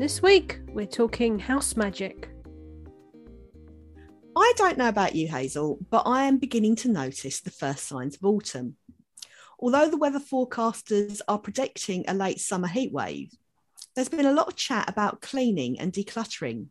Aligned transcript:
This 0.00 0.22
week 0.22 0.60
we're 0.68 0.86
talking 0.86 1.38
house 1.38 1.76
magic. 1.76 2.30
I 4.34 4.52
don't 4.56 4.78
know 4.78 4.88
about 4.88 5.14
you, 5.14 5.28
Hazel, 5.28 5.76
but 5.90 6.04
I 6.06 6.22
am 6.22 6.38
beginning 6.38 6.76
to 6.76 6.90
notice 6.90 7.42
the 7.42 7.50
first 7.50 7.86
signs 7.86 8.16
of 8.16 8.24
autumn. 8.24 8.76
Although 9.58 9.90
the 9.90 9.98
weather 9.98 10.18
forecasters 10.18 11.20
are 11.28 11.38
predicting 11.38 12.06
a 12.08 12.14
late 12.14 12.40
summer 12.40 12.66
heatwave, 12.66 13.28
there's 13.94 14.08
been 14.08 14.24
a 14.24 14.32
lot 14.32 14.48
of 14.48 14.56
chat 14.56 14.88
about 14.88 15.20
cleaning 15.20 15.78
and 15.78 15.92
decluttering. 15.92 16.68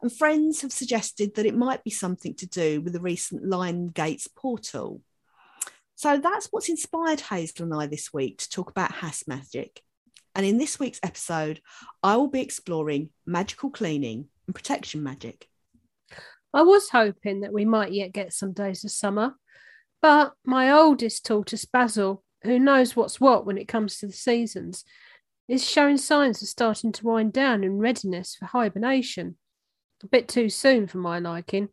And 0.00 0.12
friends 0.12 0.62
have 0.62 0.72
suggested 0.72 1.34
that 1.34 1.46
it 1.46 1.56
might 1.56 1.82
be 1.82 1.90
something 1.90 2.34
to 2.34 2.46
do 2.46 2.80
with 2.80 2.92
the 2.92 3.00
recent 3.00 3.44
Lion 3.44 3.88
Gates 3.88 4.28
portal. 4.28 5.02
So 5.96 6.16
that's 6.18 6.46
what's 6.52 6.68
inspired 6.68 7.22
Hazel 7.22 7.64
and 7.64 7.74
I 7.74 7.88
this 7.88 8.12
week 8.12 8.38
to 8.38 8.48
talk 8.48 8.70
about 8.70 8.92
house 8.92 9.24
magic. 9.26 9.82
And 10.36 10.44
in 10.44 10.58
this 10.58 10.78
week's 10.78 11.00
episode, 11.02 11.62
I 12.02 12.16
will 12.16 12.28
be 12.28 12.42
exploring 12.42 13.08
magical 13.24 13.70
cleaning 13.70 14.28
and 14.46 14.54
protection 14.54 15.02
magic. 15.02 15.48
I 16.52 16.60
was 16.60 16.90
hoping 16.90 17.40
that 17.40 17.54
we 17.54 17.64
might 17.64 17.92
yet 17.92 18.12
get 18.12 18.34
some 18.34 18.52
days 18.52 18.84
of 18.84 18.90
summer, 18.90 19.34
but 20.02 20.34
my 20.44 20.70
oldest 20.70 21.24
tortoise, 21.24 21.64
Basil, 21.64 22.22
who 22.42 22.58
knows 22.58 22.94
what's 22.94 23.18
what 23.18 23.46
when 23.46 23.56
it 23.56 23.66
comes 23.66 23.98
to 23.98 24.06
the 24.06 24.12
seasons, 24.12 24.84
is 25.48 25.66
showing 25.66 25.96
signs 25.96 26.42
of 26.42 26.48
starting 26.48 26.92
to 26.92 27.06
wind 27.06 27.32
down 27.32 27.64
in 27.64 27.78
readiness 27.78 28.36
for 28.36 28.44
hibernation. 28.44 29.38
A 30.02 30.06
bit 30.06 30.28
too 30.28 30.50
soon 30.50 30.86
for 30.86 30.98
my 30.98 31.18
liking, 31.18 31.70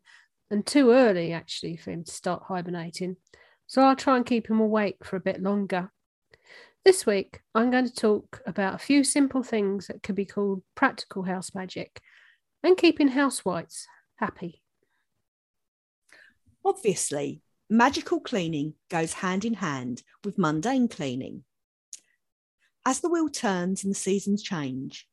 and 0.50 0.64
too 0.64 0.90
early 0.90 1.34
actually 1.34 1.76
for 1.76 1.90
him 1.90 2.02
to 2.04 2.12
start 2.12 2.44
hibernating. 2.48 3.16
So 3.66 3.82
I'll 3.82 3.94
try 3.94 4.16
and 4.16 4.24
keep 4.24 4.48
him 4.48 4.60
awake 4.60 5.04
for 5.04 5.16
a 5.16 5.20
bit 5.20 5.42
longer. 5.42 5.90
This 6.84 7.06
week, 7.06 7.40
I'm 7.54 7.70
going 7.70 7.86
to 7.86 7.94
talk 7.94 8.42
about 8.44 8.74
a 8.74 8.78
few 8.78 9.04
simple 9.04 9.42
things 9.42 9.86
that 9.86 10.02
could 10.02 10.14
be 10.14 10.26
called 10.26 10.62
practical 10.74 11.22
house 11.22 11.54
magic 11.54 12.02
and 12.62 12.76
keeping 12.76 13.08
house 13.08 13.42
wights 13.42 13.86
happy. 14.16 14.60
Obviously, 16.62 17.40
magical 17.70 18.20
cleaning 18.20 18.74
goes 18.90 19.14
hand 19.14 19.46
in 19.46 19.54
hand 19.54 20.02
with 20.24 20.36
mundane 20.36 20.88
cleaning. 20.88 21.44
As 22.84 23.00
the 23.00 23.08
wheel 23.08 23.30
turns 23.30 23.82
and 23.82 23.90
the 23.90 23.98
seasons 23.98 24.42
change, 24.42 25.08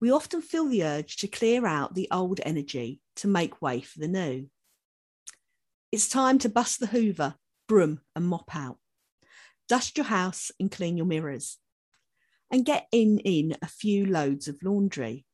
we 0.00 0.12
often 0.12 0.40
feel 0.40 0.68
the 0.68 0.84
urge 0.84 1.16
to 1.16 1.26
clear 1.26 1.66
out 1.66 1.96
the 1.96 2.06
old 2.12 2.40
energy 2.44 3.00
to 3.16 3.26
make 3.26 3.60
way 3.60 3.80
for 3.80 3.98
the 3.98 4.06
new. 4.06 4.46
It's 5.90 6.08
time 6.08 6.38
to 6.38 6.48
bust 6.48 6.78
the 6.78 6.86
hoover, 6.86 7.34
broom, 7.66 8.02
and 8.14 8.24
mop 8.24 8.54
out. 8.54 8.78
Dust 9.68 9.96
your 9.96 10.06
house 10.06 10.50
and 10.58 10.70
clean 10.70 10.96
your 10.96 11.06
mirrors. 11.06 11.58
And 12.50 12.64
get 12.64 12.86
in 12.92 13.18
in 13.20 13.56
a 13.62 13.66
few 13.66 14.04
loads 14.04 14.46
of 14.48 14.62
laundry. 14.62 15.24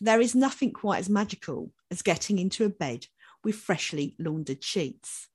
There 0.00 0.20
is 0.20 0.34
nothing 0.34 0.72
quite 0.72 0.98
as 0.98 1.08
magical 1.08 1.72
as 1.90 2.02
getting 2.02 2.38
into 2.38 2.64
a 2.64 2.70
bed 2.70 3.06
with 3.42 3.54
freshly 3.54 4.16
laundered 4.18 4.62
sheets. 4.62 5.28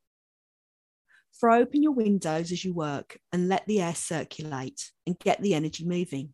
Throw 1.39 1.59
open 1.59 1.83
your 1.83 1.91
windows 1.91 2.51
as 2.51 2.63
you 2.63 2.73
work 2.73 3.17
and 3.31 3.49
let 3.49 3.65
the 3.67 3.81
air 3.81 3.95
circulate 3.95 4.91
and 5.05 5.19
get 5.19 5.41
the 5.41 5.53
energy 5.53 5.85
moving. 5.85 6.33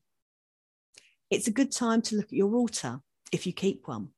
It's 1.29 1.47
a 1.47 1.51
good 1.51 1.71
time 1.71 2.01
to 2.03 2.17
look 2.17 2.25
at 2.25 2.33
your 2.33 2.53
altar 2.53 2.99
if 3.31 3.47
you 3.47 3.53
keep 3.53 3.87
one. 3.87 4.09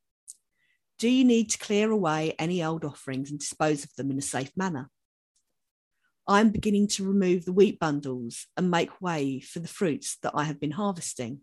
Do 0.99 1.07
you 1.09 1.23
need 1.23 1.49
to 1.51 1.57
clear 1.57 1.91
away 1.91 2.33
any 2.37 2.63
old 2.63 2.83
offerings 2.83 3.29
and 3.29 3.39
dispose 3.39 3.83
of 3.83 3.95
them 3.95 4.11
in 4.11 4.17
a 4.17 4.21
safe 4.21 4.51
manner? 4.57 4.89
I'm 6.27 6.51
beginning 6.51 6.87
to 6.89 7.05
remove 7.05 7.43
the 7.43 7.53
wheat 7.53 7.79
bundles 7.79 8.47
and 8.55 8.71
make 8.71 9.01
way 9.01 9.41
for 9.41 9.59
the 9.59 9.67
fruits 9.67 10.17
that 10.23 10.31
I 10.33 10.45
have 10.45 10.59
been 10.59 10.71
harvesting. 10.71 11.41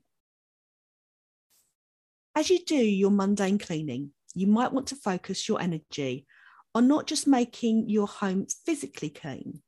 As 2.35 2.49
you 2.49 2.65
do 2.65 2.77
your 2.77 3.11
mundane 3.11 3.59
cleaning, 3.59 4.13
you 4.35 4.47
might 4.47 4.73
want 4.73 4.87
to 4.89 4.97
focus 4.97 5.49
your 5.49 5.61
energy 5.61 6.27
on 6.75 6.89
not 6.89 7.07
just 7.07 7.27
making 7.27 7.89
your 7.89 8.07
home 8.07 8.47
physically 8.65 9.11
clean, 9.11 9.63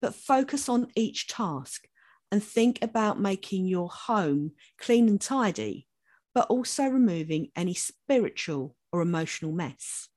but 0.00 0.14
focus 0.14 0.68
on 0.68 0.88
each 0.96 1.28
task 1.28 1.86
and 2.32 2.42
think 2.42 2.82
about 2.82 3.20
making 3.20 3.66
your 3.66 3.88
home 3.88 4.52
clean 4.78 5.08
and 5.08 5.20
tidy, 5.20 5.86
but 6.34 6.48
also 6.48 6.86
removing 6.86 7.50
any 7.54 7.74
spiritual 7.74 8.74
or 8.90 9.02
emotional 9.02 9.52
mess. 9.52 10.08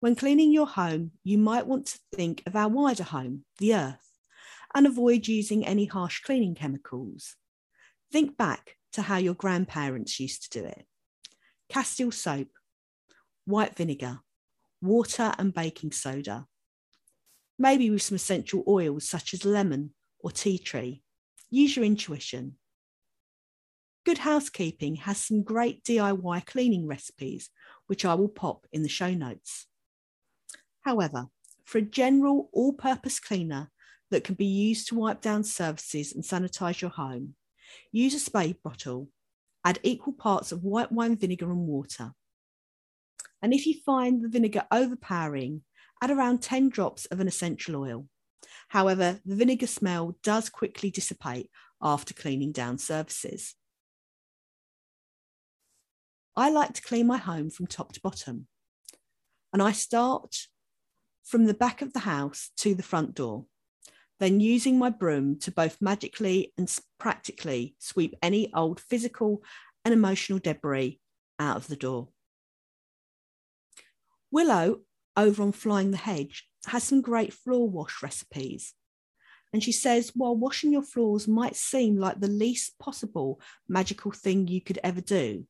When 0.00 0.14
cleaning 0.14 0.52
your 0.52 0.66
home, 0.66 1.10
you 1.24 1.38
might 1.38 1.66
want 1.66 1.86
to 1.86 1.98
think 2.14 2.44
of 2.46 2.54
our 2.54 2.68
wider 2.68 3.02
home, 3.02 3.44
the 3.58 3.74
earth, 3.74 4.12
and 4.72 4.86
avoid 4.86 5.26
using 5.26 5.66
any 5.66 5.86
harsh 5.86 6.22
cleaning 6.22 6.54
chemicals. 6.54 7.34
Think 8.12 8.36
back 8.36 8.76
to 8.92 9.02
how 9.02 9.16
your 9.16 9.34
grandparents 9.34 10.20
used 10.20 10.44
to 10.52 10.60
do 10.60 10.66
it. 10.66 10.86
Castile 11.68 12.12
soap, 12.12 12.48
white 13.44 13.76
vinegar, 13.76 14.20
water 14.80 15.34
and 15.36 15.52
baking 15.52 15.90
soda. 15.90 16.46
Maybe 17.58 17.90
with 17.90 18.02
some 18.02 18.16
essential 18.16 18.62
oils 18.68 19.08
such 19.08 19.34
as 19.34 19.44
lemon 19.44 19.94
or 20.20 20.30
tea 20.30 20.58
tree. 20.58 21.02
Use 21.50 21.74
your 21.74 21.84
intuition. 21.84 22.56
Good 24.04 24.18
Housekeeping 24.18 24.96
has 24.96 25.18
some 25.18 25.42
great 25.42 25.82
DIY 25.82 26.46
cleaning 26.46 26.86
recipes, 26.86 27.50
which 27.88 28.04
I 28.04 28.14
will 28.14 28.28
pop 28.28 28.64
in 28.72 28.84
the 28.84 28.88
show 28.88 29.12
notes. 29.12 29.66
However, 30.88 31.26
for 31.66 31.76
a 31.76 31.82
general 31.82 32.48
all 32.50 32.72
purpose 32.72 33.20
cleaner 33.20 33.70
that 34.10 34.24
can 34.24 34.36
be 34.36 34.46
used 34.46 34.88
to 34.88 34.94
wipe 34.94 35.20
down 35.20 35.44
surfaces 35.44 36.14
and 36.14 36.24
sanitize 36.24 36.80
your 36.80 36.90
home, 36.90 37.34
use 37.92 38.14
a 38.14 38.18
spray 38.18 38.54
bottle, 38.64 39.10
add 39.66 39.80
equal 39.82 40.14
parts 40.14 40.50
of 40.50 40.64
white 40.64 40.90
wine 40.90 41.14
vinegar 41.14 41.50
and 41.50 41.66
water. 41.66 42.12
And 43.42 43.52
if 43.52 43.66
you 43.66 43.74
find 43.84 44.24
the 44.24 44.30
vinegar 44.30 44.66
overpowering, 44.72 45.60
add 46.02 46.10
around 46.10 46.40
10 46.40 46.70
drops 46.70 47.04
of 47.04 47.20
an 47.20 47.28
essential 47.28 47.76
oil. 47.76 48.08
However, 48.68 49.20
the 49.26 49.36
vinegar 49.36 49.66
smell 49.66 50.16
does 50.22 50.48
quickly 50.48 50.90
dissipate 50.90 51.50
after 51.82 52.14
cleaning 52.14 52.52
down 52.52 52.78
surfaces. 52.78 53.56
I 56.34 56.48
like 56.48 56.72
to 56.72 56.82
clean 56.82 57.06
my 57.06 57.18
home 57.18 57.50
from 57.50 57.66
top 57.66 57.92
to 57.92 58.00
bottom. 58.00 58.46
And 59.52 59.60
I 59.62 59.72
start 59.72 60.48
from 61.28 61.44
the 61.44 61.54
back 61.54 61.82
of 61.82 61.92
the 61.92 62.00
house 62.00 62.50
to 62.56 62.74
the 62.74 62.82
front 62.82 63.14
door, 63.14 63.44
then 64.18 64.40
using 64.40 64.78
my 64.78 64.88
broom 64.88 65.38
to 65.38 65.50
both 65.50 65.76
magically 65.78 66.54
and 66.56 66.74
practically 66.98 67.76
sweep 67.78 68.14
any 68.22 68.50
old 68.54 68.80
physical 68.80 69.42
and 69.84 69.92
emotional 69.92 70.38
debris 70.38 70.98
out 71.38 71.56
of 71.56 71.68
the 71.68 71.76
door. 71.76 72.08
Willow, 74.30 74.80
over 75.16 75.42
on 75.42 75.52
Flying 75.52 75.90
the 75.90 75.98
Hedge, 75.98 76.48
has 76.66 76.82
some 76.82 77.02
great 77.02 77.34
floor 77.34 77.68
wash 77.68 78.02
recipes. 78.02 78.72
And 79.52 79.62
she 79.62 79.72
says, 79.72 80.12
while 80.14 80.36
washing 80.36 80.72
your 80.72 80.82
floors 80.82 81.28
might 81.28 81.56
seem 81.56 81.96
like 81.98 82.20
the 82.20 82.28
least 82.28 82.78
possible 82.78 83.40
magical 83.68 84.12
thing 84.12 84.48
you 84.48 84.62
could 84.62 84.78
ever 84.82 85.00
do, 85.00 85.46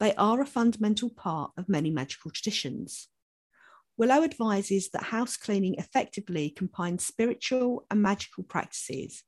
they 0.00 0.12
are 0.14 0.40
a 0.40 0.46
fundamental 0.46 1.10
part 1.10 1.52
of 1.56 1.68
many 1.68 1.90
magical 1.90 2.32
traditions. 2.32 3.08
Willow 4.00 4.24
advises 4.24 4.88
that 4.94 5.02
house 5.02 5.36
cleaning 5.36 5.74
effectively 5.74 6.48
combines 6.48 7.04
spiritual 7.04 7.84
and 7.90 8.00
magical 8.00 8.42
practices 8.42 9.24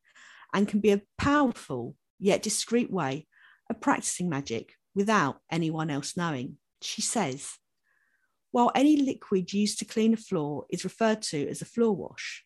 and 0.55 0.67
can 0.67 0.81
be 0.81 0.93
a 0.93 1.03
powerful 1.19 1.95
yet 2.19 2.43
discreet 2.43 2.91
way 2.91 3.27
of 3.69 3.83
practicing 3.83 4.31
magic 4.31 4.73
without 4.95 5.41
anyone 5.51 5.91
else 5.91 6.17
knowing. 6.17 6.57
She 6.81 7.03
says, 7.03 7.59
while 8.51 8.73
any 8.75 8.97
liquid 8.97 9.53
used 9.53 9.79
to 9.81 9.85
clean 9.85 10.15
a 10.15 10.17
floor 10.17 10.65
is 10.71 10.85
referred 10.85 11.21
to 11.25 11.49
as 11.51 11.61
a 11.61 11.67
floor 11.67 11.95
wash, 11.95 12.43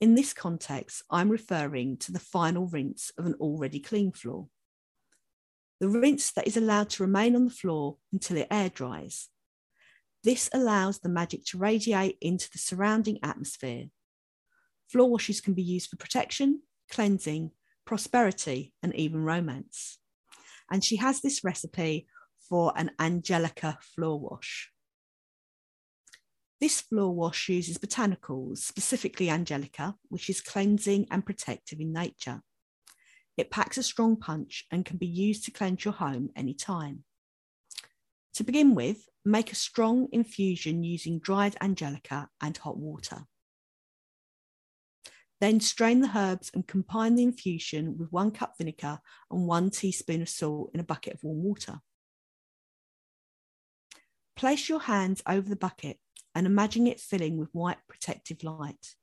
in 0.00 0.14
this 0.14 0.32
context, 0.32 1.02
I'm 1.10 1.28
referring 1.28 1.98
to 1.98 2.10
the 2.10 2.18
final 2.18 2.68
rinse 2.68 3.12
of 3.18 3.26
an 3.26 3.34
already 3.34 3.80
clean 3.80 4.12
floor. 4.12 4.48
The 5.80 5.90
rinse 5.90 6.32
that 6.32 6.46
is 6.46 6.56
allowed 6.56 6.88
to 6.90 7.02
remain 7.02 7.36
on 7.36 7.44
the 7.44 7.50
floor 7.50 7.98
until 8.14 8.38
it 8.38 8.48
air 8.50 8.70
dries. 8.70 9.28
This 10.26 10.50
allows 10.52 10.98
the 10.98 11.08
magic 11.08 11.44
to 11.46 11.58
radiate 11.58 12.18
into 12.20 12.50
the 12.50 12.58
surrounding 12.58 13.20
atmosphere. 13.22 13.90
Floor 14.88 15.08
washes 15.08 15.40
can 15.40 15.54
be 15.54 15.62
used 15.62 15.88
for 15.88 15.96
protection, 15.98 16.62
cleansing, 16.90 17.52
prosperity, 17.84 18.74
and 18.82 18.92
even 18.96 19.22
romance. 19.22 19.98
And 20.68 20.82
she 20.82 20.96
has 20.96 21.20
this 21.20 21.44
recipe 21.44 22.08
for 22.48 22.72
an 22.74 22.90
Angelica 22.98 23.78
floor 23.80 24.18
wash. 24.18 24.72
This 26.60 26.80
floor 26.80 27.14
wash 27.14 27.48
uses 27.48 27.78
botanicals, 27.78 28.58
specifically 28.58 29.30
Angelica, 29.30 29.94
which 30.08 30.28
is 30.28 30.40
cleansing 30.40 31.06
and 31.08 31.24
protective 31.24 31.78
in 31.78 31.92
nature. 31.92 32.42
It 33.36 33.52
packs 33.52 33.78
a 33.78 33.82
strong 33.84 34.16
punch 34.16 34.64
and 34.72 34.84
can 34.84 34.96
be 34.96 35.06
used 35.06 35.44
to 35.44 35.52
cleanse 35.52 35.84
your 35.84 35.94
home 35.94 36.30
anytime. 36.34 37.04
To 38.36 38.44
begin 38.44 38.74
with, 38.74 39.08
make 39.24 39.50
a 39.50 39.54
strong 39.54 40.08
infusion 40.12 40.82
using 40.82 41.20
dried 41.20 41.56
Angelica 41.62 42.28
and 42.38 42.54
hot 42.54 42.76
water. 42.76 43.24
Then 45.40 45.58
strain 45.60 46.00
the 46.00 46.12
herbs 46.14 46.50
and 46.52 46.66
combine 46.66 47.14
the 47.14 47.22
infusion 47.22 47.96
with 47.96 48.12
one 48.12 48.30
cup 48.32 48.54
vinegar 48.58 49.00
and 49.30 49.46
one 49.46 49.70
teaspoon 49.70 50.20
of 50.20 50.28
salt 50.28 50.70
in 50.74 50.80
a 50.80 50.84
bucket 50.84 51.14
of 51.14 51.24
warm 51.24 51.44
water. 51.44 51.80
Place 54.36 54.68
your 54.68 54.80
hands 54.80 55.22
over 55.26 55.48
the 55.48 55.56
bucket 55.56 55.98
and 56.34 56.46
imagine 56.46 56.86
it 56.86 57.00
filling 57.00 57.38
with 57.38 57.48
white 57.52 57.78
protective 57.88 58.44
light. 58.44 58.96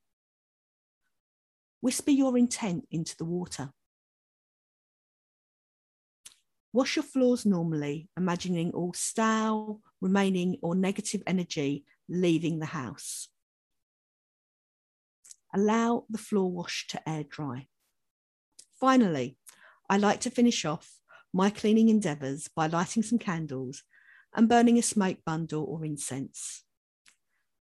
Whisper 1.82 2.12
your 2.12 2.38
intent 2.38 2.86
into 2.92 3.18
the 3.18 3.26
water. 3.26 3.74
Wash 6.74 6.96
your 6.96 7.04
floors 7.04 7.46
normally, 7.46 8.10
imagining 8.18 8.72
all 8.72 8.94
stale, 8.94 9.80
remaining, 10.02 10.58
or 10.64 10.74
negative 10.74 11.22
energy 11.28 11.86
leaving 12.10 12.58
the 12.58 12.66
house. 12.66 13.28
Allow 15.54 16.06
the 16.10 16.18
floor 16.18 16.52
wash 16.52 16.88
to 16.88 17.10
air 17.10 17.24
dry. 17.24 17.68
Finally, 18.80 19.38
I 19.88 19.98
like 19.98 20.20
to 20.22 20.32
finish 20.32 20.66
off 20.66 21.00
my 21.32 21.52
cleaning 21.52 21.90
endeavours 21.90 22.50
by 22.56 22.66
lighting 22.66 23.04
some 23.04 23.20
candles 23.20 23.84
and 24.36 24.50
burning 24.50 24.80
a 24.80 24.82
smoke 24.82 25.20
bundle 25.24 25.64
or 25.66 25.86
incense. 25.86 26.64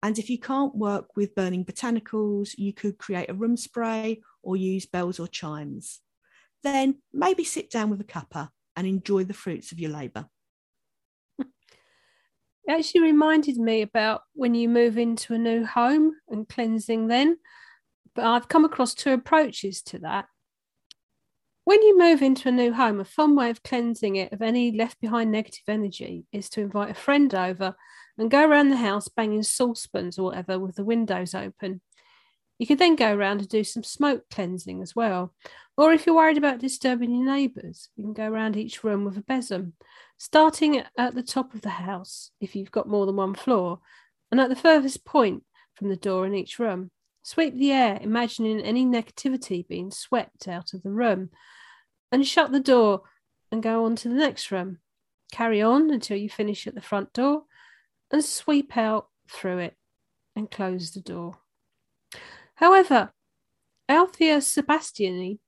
And 0.03 0.19
if 0.19 0.29
you 0.29 0.37
can't 0.37 0.75
work 0.75 1.15
with 1.15 1.33
burning 1.33 1.65
botanicals, 1.65 2.51
you 2.55 2.71
could 2.71 2.99
create 2.99 3.31
a 3.31 3.35
room 3.35 3.57
spray 3.57 4.21
or 4.43 4.55
use 4.55 4.85
bells 4.85 5.19
or 5.19 5.27
chimes. 5.27 6.01
Then 6.61 7.01
maybe 7.11 7.43
sit 7.43 7.71
down 7.71 7.89
with 7.89 8.01
a 8.01 8.03
cuppa 8.03 8.49
and 8.75 8.87
enjoy 8.87 9.23
the 9.23 9.33
fruits 9.33 9.71
of 9.71 9.79
your 9.79 9.91
labour. 9.91 10.27
It 12.65 12.73
actually 12.73 13.01
reminded 13.01 13.57
me 13.57 13.81
about 13.81 14.21
when 14.33 14.53
you 14.53 14.69
move 14.69 14.97
into 14.97 15.33
a 15.33 15.37
new 15.37 15.65
home 15.65 16.13
and 16.29 16.47
cleansing 16.47 17.07
then. 17.07 17.37
But 18.13 18.25
I've 18.25 18.47
come 18.49 18.65
across 18.65 18.93
two 18.93 19.13
approaches 19.13 19.81
to 19.83 19.99
that. 19.99 20.25
When 21.63 21.81
you 21.81 21.97
move 21.97 22.21
into 22.21 22.49
a 22.49 22.51
new 22.51 22.73
home, 22.73 22.99
a 22.99 23.05
fun 23.05 23.35
way 23.35 23.49
of 23.49 23.63
cleansing 23.63 24.15
it 24.15 24.33
of 24.33 24.41
any 24.41 24.71
left 24.71 24.99
behind 24.99 25.31
negative 25.31 25.63
energy 25.67 26.25
is 26.31 26.49
to 26.51 26.61
invite 26.61 26.91
a 26.91 26.95
friend 26.95 27.33
over 27.33 27.75
and 28.17 28.29
go 28.29 28.47
around 28.47 28.69
the 28.69 28.77
house 28.77 29.07
banging 29.07 29.43
saucepans 29.43 30.19
or 30.19 30.23
whatever 30.23 30.59
with 30.59 30.75
the 30.75 30.83
windows 30.83 31.33
open. 31.33 31.81
You 32.59 32.67
could 32.67 32.79
then 32.79 32.95
go 32.95 33.13
around 33.13 33.39
and 33.39 33.49
do 33.49 33.63
some 33.63 33.83
smoke 33.83 34.23
cleansing 34.29 34.81
as 34.81 34.95
well. 34.95 35.33
Or 35.81 35.91
if 35.93 36.05
you're 36.05 36.13
worried 36.13 36.37
about 36.37 36.59
disturbing 36.59 37.09
your 37.09 37.25
neighbours, 37.25 37.89
you 37.95 38.03
can 38.03 38.13
go 38.13 38.27
around 38.27 38.55
each 38.55 38.83
room 38.83 39.03
with 39.03 39.17
a 39.17 39.23
besom, 39.23 39.73
starting 40.19 40.83
at 40.95 41.15
the 41.15 41.23
top 41.23 41.55
of 41.55 41.61
the 41.61 41.69
house 41.69 42.29
if 42.39 42.55
you've 42.55 42.69
got 42.69 42.87
more 42.87 43.07
than 43.07 43.15
one 43.15 43.33
floor, 43.33 43.79
and 44.29 44.39
at 44.39 44.49
the 44.49 44.55
furthest 44.55 45.03
point 45.05 45.43
from 45.73 45.89
the 45.89 45.95
door 45.95 46.27
in 46.27 46.35
each 46.35 46.59
room. 46.59 46.91
Sweep 47.23 47.55
the 47.55 47.71
air, 47.71 47.97
imagining 47.99 48.61
any 48.61 48.85
negativity 48.85 49.67
being 49.67 49.89
swept 49.89 50.47
out 50.47 50.75
of 50.75 50.83
the 50.83 50.91
room, 50.91 51.31
and 52.11 52.27
shut 52.27 52.51
the 52.51 52.59
door 52.59 53.01
and 53.51 53.63
go 53.63 53.83
on 53.83 53.95
to 53.95 54.07
the 54.07 54.13
next 54.13 54.51
room. 54.51 54.77
Carry 55.31 55.63
on 55.63 55.89
until 55.89 56.15
you 56.15 56.29
finish 56.29 56.67
at 56.67 56.75
the 56.75 56.81
front 56.81 57.11
door 57.11 57.45
and 58.11 58.23
sweep 58.23 58.77
out 58.77 59.07
through 59.27 59.57
it 59.57 59.75
and 60.35 60.51
close 60.51 60.91
the 60.91 61.01
door. 61.01 61.39
However, 62.53 63.13
Althaea 63.89 64.41
Sebastiani 64.41 65.39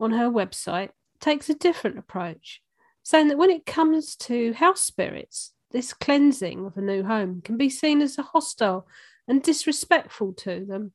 on 0.00 0.12
her 0.12 0.30
website 0.30 0.90
takes 1.20 1.48
a 1.48 1.54
different 1.54 1.98
approach, 1.98 2.62
saying 3.02 3.28
that 3.28 3.38
when 3.38 3.50
it 3.50 3.66
comes 3.66 4.16
to 4.16 4.52
house 4.54 4.80
spirits, 4.80 5.52
this 5.70 5.92
cleansing 5.92 6.66
of 6.66 6.76
a 6.76 6.80
new 6.80 7.02
home 7.02 7.42
can 7.42 7.56
be 7.56 7.68
seen 7.68 8.00
as 8.00 8.16
hostile 8.16 8.86
and 9.28 9.42
disrespectful 9.42 10.32
to 10.32 10.64
them 10.64 10.92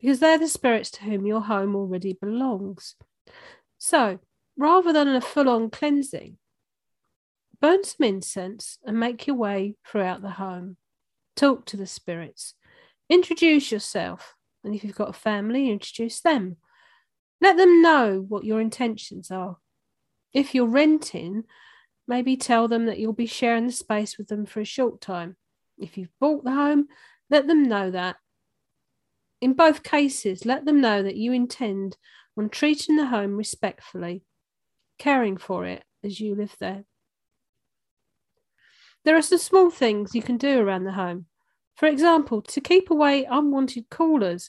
because 0.00 0.18
they're 0.18 0.38
the 0.38 0.48
spirits 0.48 0.90
to 0.90 1.04
whom 1.04 1.26
your 1.26 1.42
home 1.42 1.76
already 1.76 2.12
belongs. 2.20 2.96
So, 3.78 4.18
rather 4.56 4.92
than 4.92 5.08
a 5.08 5.20
full 5.20 5.48
on 5.48 5.70
cleansing, 5.70 6.38
burn 7.60 7.84
some 7.84 8.04
incense 8.04 8.78
and 8.84 8.98
make 8.98 9.28
your 9.28 9.36
way 9.36 9.76
throughout 9.86 10.20
the 10.20 10.30
home. 10.30 10.76
Talk 11.36 11.64
to 11.66 11.76
the 11.76 11.86
spirits, 11.86 12.54
introduce 13.08 13.70
yourself, 13.70 14.34
and 14.64 14.74
if 14.74 14.82
you've 14.82 14.96
got 14.96 15.10
a 15.10 15.14
family, 15.14 15.70
introduce 15.70 16.20
them. 16.20 16.56
Let 17.42 17.56
them 17.56 17.82
know 17.82 18.24
what 18.28 18.44
your 18.44 18.60
intentions 18.60 19.32
are. 19.32 19.56
If 20.32 20.54
you're 20.54 20.68
renting, 20.68 21.42
maybe 22.06 22.36
tell 22.36 22.68
them 22.68 22.86
that 22.86 23.00
you'll 23.00 23.12
be 23.12 23.26
sharing 23.26 23.66
the 23.66 23.72
space 23.72 24.16
with 24.16 24.28
them 24.28 24.46
for 24.46 24.60
a 24.60 24.64
short 24.64 25.00
time. 25.00 25.36
If 25.76 25.98
you've 25.98 26.16
bought 26.20 26.44
the 26.44 26.52
home, 26.52 26.86
let 27.28 27.48
them 27.48 27.64
know 27.64 27.90
that 27.90 28.16
in 29.40 29.54
both 29.54 29.82
cases, 29.82 30.46
let 30.46 30.64
them 30.64 30.80
know 30.80 31.02
that 31.02 31.16
you 31.16 31.32
intend 31.32 31.96
on 32.38 32.48
treating 32.48 32.94
the 32.94 33.06
home 33.06 33.36
respectfully, 33.36 34.22
caring 34.98 35.36
for 35.36 35.66
it 35.66 35.82
as 36.04 36.20
you 36.20 36.36
live 36.36 36.54
there. 36.60 36.84
There 39.04 39.16
are 39.16 39.22
some 39.22 39.38
small 39.38 39.68
things 39.68 40.14
you 40.14 40.22
can 40.22 40.36
do 40.36 40.60
around 40.60 40.84
the 40.84 40.92
home. 40.92 41.26
For 41.74 41.88
example, 41.88 42.40
to 42.42 42.60
keep 42.60 42.88
away 42.88 43.24
unwanted 43.24 43.90
callers 43.90 44.48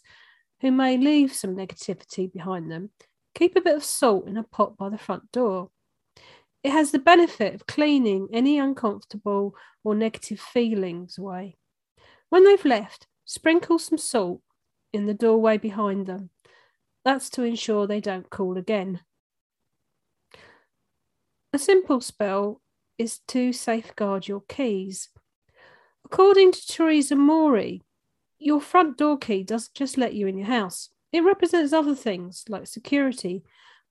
who 0.63 0.71
may 0.71 0.97
leave 0.97 1.33
some 1.33 1.57
negativity 1.57 2.31
behind 2.31 2.71
them, 2.71 2.89
keep 3.35 3.55
a 3.57 3.61
bit 3.61 3.75
of 3.75 3.83
salt 3.83 4.29
in 4.29 4.37
a 4.37 4.43
pot 4.43 4.77
by 4.77 4.87
the 4.87 4.97
front 4.97 5.29
door. 5.33 5.69
It 6.63 6.71
has 6.71 6.91
the 6.91 6.99
benefit 6.99 7.53
of 7.53 7.67
cleaning 7.67 8.29
any 8.31 8.57
uncomfortable 8.57 9.55
or 9.83 9.93
negative 9.93 10.39
feelings 10.39 11.17
away. 11.17 11.57
When 12.29 12.45
they've 12.45 12.63
left, 12.63 13.07
sprinkle 13.25 13.77
some 13.77 13.97
salt 13.97 14.41
in 14.93 15.05
the 15.05 15.13
doorway 15.13 15.57
behind 15.57 16.07
them. 16.07 16.29
That's 17.03 17.29
to 17.31 17.43
ensure 17.43 17.85
they 17.85 17.99
don't 17.99 18.29
call 18.29 18.57
again. 18.57 19.01
A 21.51 21.59
simple 21.59 21.99
spell 21.99 22.61
is 22.97 23.19
to 23.27 23.51
safeguard 23.51 24.29
your 24.29 24.43
keys. 24.47 25.09
According 26.05 26.53
to 26.53 26.67
Teresa 26.67 27.17
Moorey, 27.17 27.81
your 28.43 28.61
front 28.61 28.97
door 28.97 29.17
key 29.17 29.43
doesn't 29.43 29.73
just 29.73 29.97
let 29.97 30.13
you 30.13 30.27
in 30.27 30.37
your 30.37 30.47
house, 30.47 30.89
it 31.11 31.23
represents 31.23 31.73
other 31.73 31.95
things 31.95 32.45
like 32.49 32.67
security, 32.67 33.43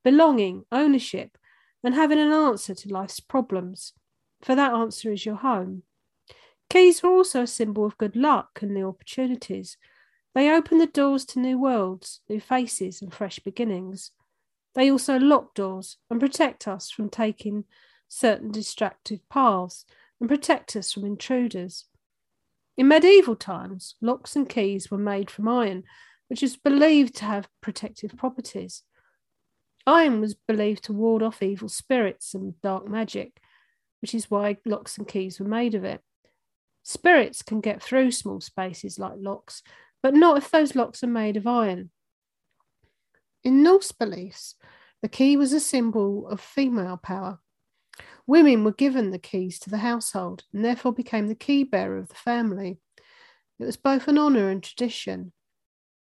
belonging, 0.03 0.65
ownership, 0.71 1.37
and 1.83 1.95
having 1.95 2.19
an 2.19 2.31
answer 2.31 2.73
to 2.73 2.93
life's 2.93 3.19
problems. 3.19 3.93
For 4.41 4.55
that 4.55 4.73
answer 4.73 5.11
is 5.11 5.25
your 5.25 5.35
home. 5.35 5.83
Keys 6.69 7.03
are 7.03 7.11
also 7.11 7.43
a 7.43 7.47
symbol 7.47 7.85
of 7.85 7.97
good 7.97 8.15
luck 8.15 8.59
and 8.61 8.73
new 8.73 8.87
opportunities, 8.87 9.77
they 10.33 10.49
open 10.49 10.79
the 10.79 10.87
doors 10.87 11.25
to 11.25 11.39
new 11.39 11.59
worlds, 11.59 12.21
new 12.27 12.39
faces, 12.39 13.01
and 13.01 13.13
fresh 13.13 13.39
beginnings. 13.39 14.11
They 14.73 14.91
also 14.91 15.19
lock 15.19 15.53
doors 15.53 15.97
and 16.09 16.19
protect 16.19 16.67
us 16.67 16.89
from 16.89 17.09
taking 17.09 17.65
certain 18.07 18.51
destructive 18.51 19.19
paths 19.29 19.85
and 20.19 20.27
protect 20.27 20.75
us 20.75 20.91
from 20.91 21.05
intruders. 21.05 21.85
In 22.77 22.87
medieval 22.87 23.35
times, 23.35 23.95
locks 24.01 24.35
and 24.35 24.49
keys 24.49 24.89
were 24.89 24.97
made 24.97 25.29
from 25.29 25.47
iron, 25.47 25.83
which 26.27 26.41
is 26.41 26.57
believed 26.57 27.15
to 27.17 27.25
have 27.25 27.49
protective 27.61 28.15
properties. 28.17 28.83
Iron 29.85 30.21
was 30.21 30.33
believed 30.33 30.85
to 30.85 30.93
ward 30.93 31.21
off 31.21 31.43
evil 31.43 31.69
spirits 31.69 32.33
and 32.33 32.59
dark 32.61 32.87
magic, 32.87 33.39
which 34.01 34.15
is 34.15 34.31
why 34.31 34.57
locks 34.65 34.97
and 34.97 35.07
keys 35.07 35.39
were 35.39 35.47
made 35.47 35.75
of 35.75 35.83
it. 35.83 36.01
Spirits 36.83 37.41
can 37.41 37.61
get 37.61 37.81
through 37.81 38.11
small 38.11 38.41
spaces 38.41 38.97
like 38.97 39.13
locks 39.17 39.61
but 40.03 40.13
not 40.13 40.37
if 40.37 40.51
those 40.51 40.75
locks 40.75 41.01
are 41.01 41.07
made 41.07 41.37
of 41.37 41.47
iron. 41.47 41.89
In 43.43 43.63
Norse 43.63 43.93
beliefs, 43.93 44.55
the 45.01 45.09
key 45.09 45.37
was 45.37 45.53
a 45.53 45.59
symbol 45.59 46.27
of 46.27 46.41
female 46.41 46.97
power. 46.97 47.39
Women 48.25 48.63
were 48.63 48.71
given 48.71 49.11
the 49.11 49.19
keys 49.19 49.59
to 49.59 49.69
the 49.69 49.79
household 49.79 50.43
and 50.53 50.63
therefore 50.63 50.93
became 50.93 51.27
the 51.27 51.35
key 51.35 51.63
bearer 51.63 51.97
of 51.97 52.07
the 52.07 52.15
family. 52.15 52.77
It 53.59 53.65
was 53.65 53.77
both 53.77 54.07
an 54.07 54.17
honour 54.17 54.49
and 54.49 54.63
tradition. 54.63 55.33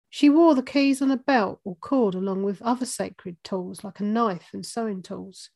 She 0.10 0.30
wore 0.30 0.56
the 0.56 0.64
keys 0.64 1.02
on 1.02 1.10
a 1.10 1.18
belt 1.18 1.62
or 1.64 1.78
cord 1.78 2.16
along 2.16 2.44
with 2.44 2.62
other 2.62 2.86
sacred 2.86 3.38
tools 3.44 3.84
like 3.84 4.02
a 4.02 4.04
knife 4.04 4.50
and 4.54 4.66
sewing 4.66 5.02
tools. 5.02 5.50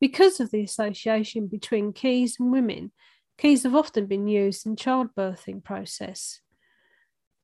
Because 0.00 0.38
of 0.38 0.50
the 0.50 0.62
association 0.62 1.48
between 1.48 1.92
keys 1.92 2.36
and 2.38 2.52
women, 2.52 2.92
keys 3.36 3.64
have 3.64 3.74
often 3.74 4.06
been 4.06 4.28
used 4.28 4.64
in 4.64 4.76
childbirthing 4.76 5.64
process. 5.64 6.40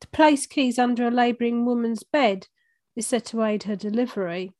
To 0.02 0.08
place 0.08 0.46
keys 0.46 0.78
under 0.78 1.08
a 1.08 1.10
labouring 1.10 1.66
woman's 1.66 2.04
bed 2.04 2.46
is 2.94 3.06
said 3.06 3.24
to 3.26 3.42
aid 3.42 3.64
her 3.64 3.76
delivery. 3.76 4.52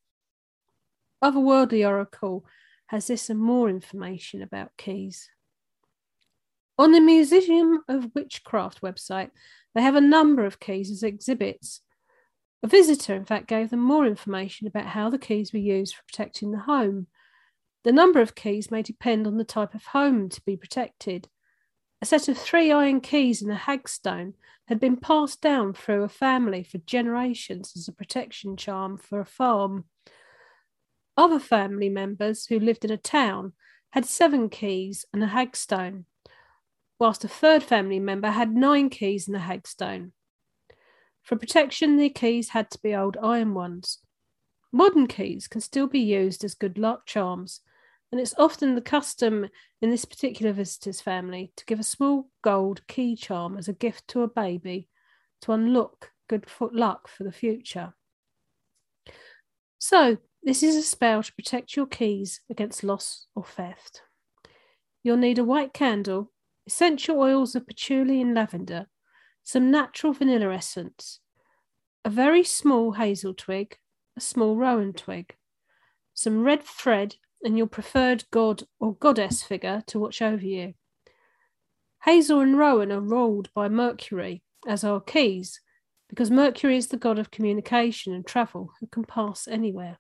Otherworldly 1.23 1.87
Oracle 1.87 2.45
has 2.91 3.07
this 3.07 3.31
and 3.31 3.39
more 3.39 3.71
information 3.71 4.43
about 4.43 4.77
keys. 4.77 5.31
On 6.77 6.91
the 6.91 7.01
Museum 7.01 7.85
of 7.87 8.11
Witchcraft 8.17 8.81
website, 8.81 9.31
they 9.77 9.83
have 9.83 9.95
a 9.95 10.01
number 10.01 10.45
of 10.45 10.59
keys 10.59 10.91
as 10.91 11.05
exhibits. 11.05 11.83
A 12.65 12.67
visitor, 12.67 13.15
in 13.15 13.25
fact, 13.25 13.47
gave 13.47 13.71
them 13.71 13.79
more 13.79 14.07
information 14.07 14.67
about 14.67 14.87
how 14.87 15.09
the 15.09 15.21
keys 15.21 15.53
were 15.53 15.61
used 15.61 15.95
for 15.95 16.03
protecting 16.03 16.51
the 16.51 16.59
home. 16.59 17.07
The 17.85 17.93
number 17.93 18.21
of 18.21 18.35
keys 18.35 18.73
may 18.73 18.83
depend 18.83 19.25
on 19.25 19.37
the 19.37 19.45
type 19.45 19.73
of 19.73 19.85
home 19.85 20.29
to 20.29 20.41
be 20.45 20.57
protected. 20.57 21.29
A 22.03 22.07
set 22.07 22.29
of 22.29 22.37
three 22.37 22.73
iron 22.73 23.01
keys 23.01 23.41
in 23.41 23.53
a 23.53 23.57
hagstone 23.57 24.35
had 24.67 24.81
been 24.81 24.97
passed 24.97 25.41
down 25.41 25.75
through 25.75 26.03
a 26.03 26.09
family 26.09 26.65
for 26.65 26.79
generations 26.79 27.73
as 27.77 27.87
a 27.87 27.93
protection 27.93 28.57
charm 28.57 28.97
for 28.97 29.21
a 29.21 29.25
farm. 29.25 29.85
Other 31.17 31.39
family 31.39 31.89
members 31.89 32.47
who 32.47 32.59
lived 32.59 32.85
in 32.85 32.91
a 32.91 32.97
town 32.97 33.53
had 33.91 34.07
seven 34.07 34.49
keys 34.49 35.05
and 35.13 35.23
a 35.23 35.29
hagstone, 35.29 36.05
whilst 36.99 37.25
a 37.25 37.29
third 37.29 37.63
family 37.63 38.01
member 38.01 38.31
had 38.31 38.55
nine 38.55 38.89
keys 38.91 39.27
and 39.27 39.37
a 39.37 39.41
hagstone. 39.41 40.13
For 41.23 41.37
protection, 41.37 41.97
the 41.97 42.09
keys 42.09 42.51
had 42.51 42.71
to 42.71 42.79
be 42.81 42.95
old 42.95 43.17
iron 43.23 43.55
ones. 43.55 43.99
Modern 44.73 45.07
keys 45.07 45.49
can 45.49 45.61
still 45.61 45.87
be 45.87 46.01
used 46.01 46.45
as 46.45 46.55
good 46.55 46.79
luck 46.79 47.07
charms, 47.07 47.61
and 48.13 48.21
it's 48.21 48.35
often 48.39 48.75
the 48.75 48.81
custom 48.81 49.49
in 49.81 49.91
this 49.91 50.05
particular 50.05 50.53
visitor's 50.53 51.01
family 51.01 51.53
to 51.57 51.65
give 51.65 51.81
a 51.81 51.85
small 51.85 52.29
gold 52.43 52.87
key 52.87 53.17
charm 53.17 53.57
as 53.57 53.69
a 53.69 53.73
gift 53.73 54.07
to 54.09 54.23
a 54.23 54.29
baby 54.29 54.89
to 55.43 55.53
unlock 55.53 56.13
good 56.29 56.47
luck 56.73 57.09
for 57.09 57.25
the 57.25 57.33
future. 57.33 57.95
So, 59.79 60.19
this 60.43 60.63
is 60.63 60.77
a 60.77 60.83
spell 60.83 61.23
to 61.23 61.35
protect 61.35 61.77
your 61.77 61.87
keys 61.87 62.41
against 62.51 62.85
loss 62.85 63.27
or 63.35 63.45
theft. 63.45 64.03
You'll 65.03 65.17
need 65.17 65.39
a 65.39 65.45
white 65.45 65.73
candle, 65.73 66.33
essential 66.67 67.19
oils 67.19 67.55
of 67.55 67.67
patchouli 67.67 68.21
and 68.21 68.35
lavender, 68.35 68.87
some 69.43 69.71
natural 69.71 70.13
vanilla 70.13 70.55
essence, 70.55 71.21
a 72.05 72.11
very 72.11 72.45
small 72.45 72.93
hazel 72.93 73.35
twig, 73.35 73.77
a 74.17 74.21
small 74.21 74.57
rowan 74.57 74.93
twig, 74.93 75.35
some 76.15 76.43
red 76.43 76.63
thread 76.63 77.17
and 77.43 77.57
your 77.57 77.67
preferred 77.67 78.25
god 78.31 78.63
or 78.79 78.95
goddess 78.95 79.43
figure 79.43 79.83
to 79.87 79.99
watch 79.99 80.21
over 80.21 80.45
you. 80.45 80.75
Hazel 82.05 82.41
and 82.41 82.57
Rowan 82.57 82.91
are 82.93 83.01
ruled 83.01 83.51
by 83.55 83.69
Mercury, 83.69 84.43
as 84.67 84.85
are 84.85 85.01
keys, 85.01 85.61
because 86.09 86.31
Mercury 86.31 86.77
is 86.77 86.89
the 86.89 86.97
god 86.97 87.19
of 87.19 87.31
communication 87.31 88.15
and 88.15 88.27
travel 88.27 88.73
who 88.81 88.87
can 88.87 89.05
pass 89.05 89.47
anywhere. 89.47 89.99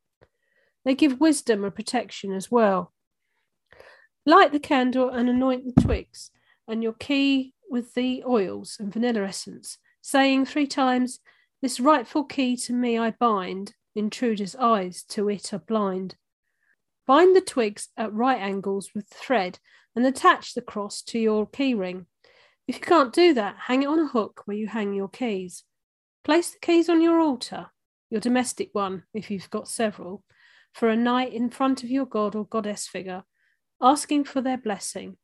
They 0.84 0.94
give 0.94 1.20
wisdom 1.20 1.64
and 1.64 1.74
protection 1.74 2.32
as 2.32 2.50
well. 2.50 2.92
Light 4.26 4.52
the 4.52 4.60
candle 4.60 5.08
and 5.10 5.28
anoint 5.28 5.64
the 5.64 5.80
twigs 5.80 6.30
and 6.68 6.82
your 6.82 6.92
key 6.92 7.54
with 7.70 7.94
the 7.94 8.22
oils 8.26 8.76
and 8.78 8.92
vanilla 8.92 9.22
essence, 9.22 9.78
saying 10.00 10.46
three 10.46 10.66
times, 10.66 11.20
This 11.62 11.80
rightful 11.80 12.24
key 12.24 12.56
to 12.58 12.72
me 12.72 12.98
I 12.98 13.10
bind, 13.10 13.74
intruder's 13.94 14.56
eyes 14.56 15.02
to 15.10 15.28
it 15.28 15.52
are 15.52 15.58
blind. 15.58 16.16
Bind 17.06 17.34
the 17.34 17.40
twigs 17.40 17.88
at 17.96 18.12
right 18.12 18.40
angles 18.40 18.90
with 18.94 19.08
thread 19.08 19.58
and 19.96 20.06
attach 20.06 20.54
the 20.54 20.62
cross 20.62 21.02
to 21.02 21.18
your 21.18 21.46
keyring. 21.46 22.06
If 22.68 22.76
you 22.76 22.82
can't 22.82 23.12
do 23.12 23.34
that, 23.34 23.56
hang 23.66 23.82
it 23.82 23.88
on 23.88 23.98
a 23.98 24.06
hook 24.06 24.42
where 24.44 24.56
you 24.56 24.68
hang 24.68 24.94
your 24.94 25.08
keys. 25.08 25.64
Place 26.22 26.50
the 26.50 26.58
keys 26.60 26.88
on 26.88 27.02
your 27.02 27.18
altar, 27.18 27.66
your 28.10 28.20
domestic 28.20 28.70
one 28.72 29.04
if 29.12 29.30
you've 29.30 29.50
got 29.50 29.66
several, 29.66 30.22
for 30.72 30.88
a 30.88 30.96
night 30.96 31.32
in 31.32 31.50
front 31.50 31.82
of 31.82 31.90
your 31.90 32.06
god 32.06 32.34
or 32.34 32.46
goddess 32.46 32.86
figure, 32.86 33.24
asking 33.80 34.24
for 34.24 34.40
their 34.40 34.58
blessing. 34.58 35.16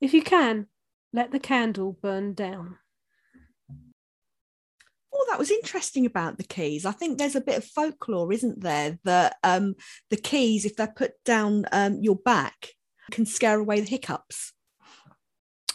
If 0.00 0.12
you 0.12 0.22
can, 0.22 0.66
let 1.12 1.30
the 1.30 1.40
candle 1.40 1.98
burn 2.00 2.34
down 2.34 2.78
oh, 5.14 5.26
that 5.30 5.38
was 5.38 5.50
interesting 5.50 6.06
about 6.06 6.36
the 6.36 6.44
keys. 6.44 6.84
I 6.84 6.92
think 6.92 7.18
there's 7.18 7.36
a 7.36 7.40
bit 7.40 7.58
of 7.58 7.64
folklore, 7.64 8.32
isn't 8.32 8.60
there, 8.60 8.98
that 9.04 9.36
um, 9.42 9.74
the 10.10 10.16
keys, 10.16 10.64
if 10.64 10.76
they're 10.76 10.92
put 10.94 11.12
down 11.24 11.66
um, 11.72 11.98
your 12.00 12.16
back, 12.16 12.68
can 13.10 13.26
scare 13.26 13.58
away 13.58 13.80
the 13.80 13.88
hiccups. 13.88 14.52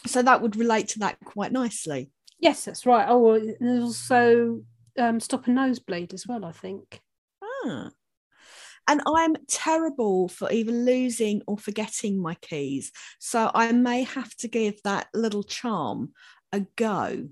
So 0.06 0.22
that 0.22 0.42
would 0.42 0.56
relate 0.56 0.88
to 0.88 1.00
that 1.00 1.18
quite 1.24 1.52
nicely. 1.52 2.10
Yes, 2.38 2.64
that's 2.64 2.86
right. 2.86 3.06
Oh, 3.08 3.38
there's 3.60 3.82
also 3.82 4.62
um, 4.98 5.20
stop 5.20 5.46
a 5.46 5.50
nosebleed 5.50 6.14
as 6.14 6.26
well, 6.26 6.44
I 6.44 6.52
think. 6.52 7.00
Ah. 7.42 7.90
And 8.88 9.00
I'm 9.06 9.36
terrible 9.46 10.28
for 10.28 10.50
either 10.50 10.72
losing 10.72 11.42
or 11.46 11.56
forgetting 11.58 12.20
my 12.20 12.34
keys. 12.34 12.90
So 13.18 13.50
I 13.54 13.70
may 13.72 14.02
have 14.02 14.34
to 14.36 14.48
give 14.48 14.82
that 14.82 15.08
little 15.14 15.44
charm 15.44 16.12
a 16.52 16.60
go. 16.76 17.28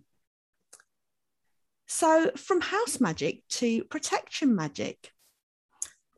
So, 1.90 2.31
from 2.37 2.61
house 2.61 3.00
magic 3.00 3.49
to 3.49 3.83
protection 3.85 4.55
magic. 4.55 5.11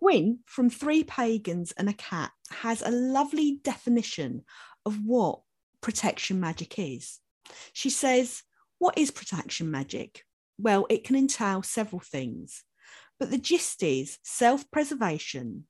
Gwyn 0.01 0.41
from 0.47 0.71
Three 0.71 1.05
Pagans 1.05 1.73
and 1.73 1.89
a 1.89 1.93
Cat 1.93 2.33
has 2.51 2.83
a 2.83 2.91
lovely 2.91 3.61
definition 3.63 4.43
of 4.85 5.07
what 5.07 5.41
protection 5.81 6.41
magic 6.41 6.79
is. 6.79 7.21
She 7.73 7.91
says, 7.91 8.43
What 8.79 8.99
is 8.99 9.11
protection 9.11 9.71
magic? 9.71 10.25
Well, 10.59 10.87
it 10.91 11.05
can 11.05 11.17
entail 11.17 11.63
several 11.63 12.01
things, 12.01 12.65
but 13.21 13.31
the 13.31 13.39
gist 13.39 13.83
is 13.85 14.19
self 14.25 14.69
preservation 14.73 15.67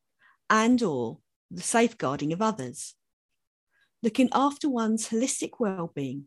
and 0.49 0.83
or 0.83 1.19
the 1.50 1.62
safeguarding 1.62 2.33
of 2.33 2.40
others, 2.40 2.95
looking 4.02 4.30
after 4.33 4.71
one's 4.71 5.09
holistic 5.09 5.50
well-being 5.59 6.26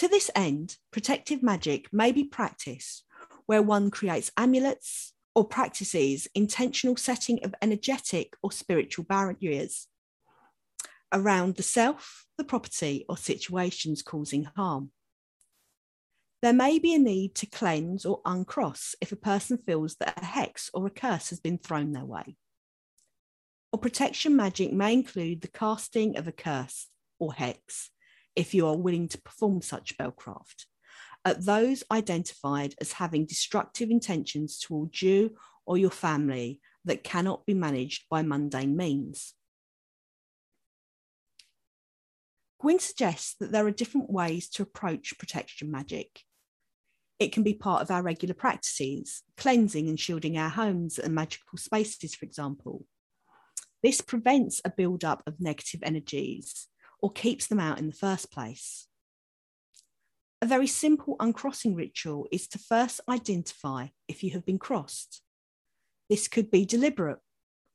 to 0.00 0.08
this 0.08 0.30
end, 0.34 0.78
protective 0.90 1.42
magic 1.42 1.92
may 1.92 2.10
be 2.10 2.24
practiced 2.24 3.04
where 3.44 3.60
one 3.60 3.90
creates 3.90 4.30
amulets 4.36 5.12
or 5.34 5.46
practices 5.46 6.26
intentional 6.34 6.96
setting 6.96 7.38
of 7.44 7.54
energetic 7.60 8.34
or 8.42 8.50
spiritual 8.50 9.04
barriers 9.04 9.88
around 11.12 11.56
the 11.56 11.62
self, 11.62 12.24
the 12.38 12.44
property, 12.44 13.04
or 13.10 13.16
situations 13.18 14.00
causing 14.00 14.44
harm. 14.56 14.90
There 16.42 16.52
may 16.54 16.78
be 16.78 16.94
a 16.94 16.98
need 16.98 17.34
to 17.36 17.46
cleanse 17.46 18.06
or 18.06 18.22
uncross 18.24 18.94
if 19.02 19.12
a 19.12 19.16
person 19.16 19.58
feels 19.58 19.96
that 19.96 20.22
a 20.22 20.24
hex 20.24 20.70
or 20.72 20.86
a 20.86 20.90
curse 20.90 21.28
has 21.30 21.38
been 21.38 21.58
thrown 21.58 21.92
their 21.92 22.06
way. 22.06 22.36
Or 23.72 23.78
protection 23.78 24.36
magic 24.36 24.72
may 24.72 24.94
include 24.94 25.42
the 25.42 25.48
casting 25.48 26.16
of 26.16 26.26
a 26.26 26.32
curse 26.32 26.88
or 27.18 27.34
hex 27.34 27.90
if 28.34 28.54
you 28.54 28.66
are 28.66 28.76
willing 28.76 29.08
to 29.08 29.20
perform 29.20 29.60
such 29.60 29.96
spellcraft, 29.98 30.64
at 31.26 31.44
those 31.44 31.84
identified 31.90 32.74
as 32.80 32.92
having 32.92 33.26
destructive 33.26 33.90
intentions 33.90 34.58
towards 34.58 35.02
you 35.02 35.36
or 35.66 35.76
your 35.76 35.90
family 35.90 36.60
that 36.86 37.04
cannot 37.04 37.44
be 37.44 37.52
managed 37.52 38.04
by 38.08 38.22
mundane 38.22 38.76
means. 38.76 39.34
Gwyn 42.60 42.78
suggests 42.78 43.36
that 43.40 43.52
there 43.52 43.66
are 43.66 43.70
different 43.70 44.10
ways 44.10 44.48
to 44.50 44.62
approach 44.62 45.18
protection 45.18 45.70
magic. 45.70 46.22
It 47.20 47.32
can 47.32 47.42
be 47.42 47.52
part 47.52 47.82
of 47.82 47.90
our 47.90 48.02
regular 48.02 48.34
practices, 48.34 49.22
cleansing 49.36 49.88
and 49.88 50.00
shielding 50.00 50.38
our 50.38 50.48
homes 50.48 50.98
and 50.98 51.14
magical 51.14 51.58
spaces, 51.58 52.14
for 52.14 52.24
example. 52.24 52.86
This 53.82 54.00
prevents 54.00 54.62
a 54.64 54.70
build-up 54.70 55.22
of 55.26 55.38
negative 55.38 55.80
energies 55.82 56.68
or 57.00 57.12
keeps 57.12 57.46
them 57.46 57.60
out 57.60 57.78
in 57.78 57.86
the 57.86 57.94
first 57.94 58.32
place. 58.32 58.86
A 60.40 60.46
very 60.46 60.66
simple 60.66 61.16
uncrossing 61.20 61.74
ritual 61.74 62.26
is 62.32 62.48
to 62.48 62.58
first 62.58 63.02
identify 63.06 63.88
if 64.08 64.22
you 64.24 64.30
have 64.30 64.46
been 64.46 64.58
crossed. 64.58 65.20
This 66.08 66.26
could 66.26 66.50
be 66.50 66.64
deliberate 66.64 67.18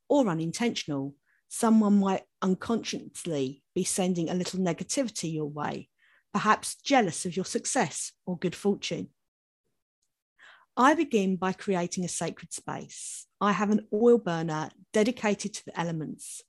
or 0.09 0.27
unintentional. 0.27 1.13
Someone 1.49 1.99
might 1.99 2.23
unconsciously 2.41 3.63
be 3.75 3.83
sending 3.83 4.29
a 4.29 4.33
little 4.33 4.59
negativity 4.59 5.31
your 5.31 5.45
way, 5.45 5.89
perhaps 6.33 6.75
jealous 6.75 7.27
of 7.27 7.35
your 7.35 7.45
success 7.45 8.11
or 8.25 8.39
good 8.39 8.55
fortune. 8.55 9.09
I 10.77 10.93
begin 10.93 11.37
by 11.37 11.53
creating 11.53 12.03
a 12.03 12.09
sacred 12.09 12.51
space. 12.51 13.27
I 13.39 13.53
have 13.53 13.69
an 13.69 13.87
oil 13.93 14.17
burner 14.17 14.71
dedicated 14.91 15.53
to 15.53 15.65
the 15.65 15.79
elements 15.79 16.41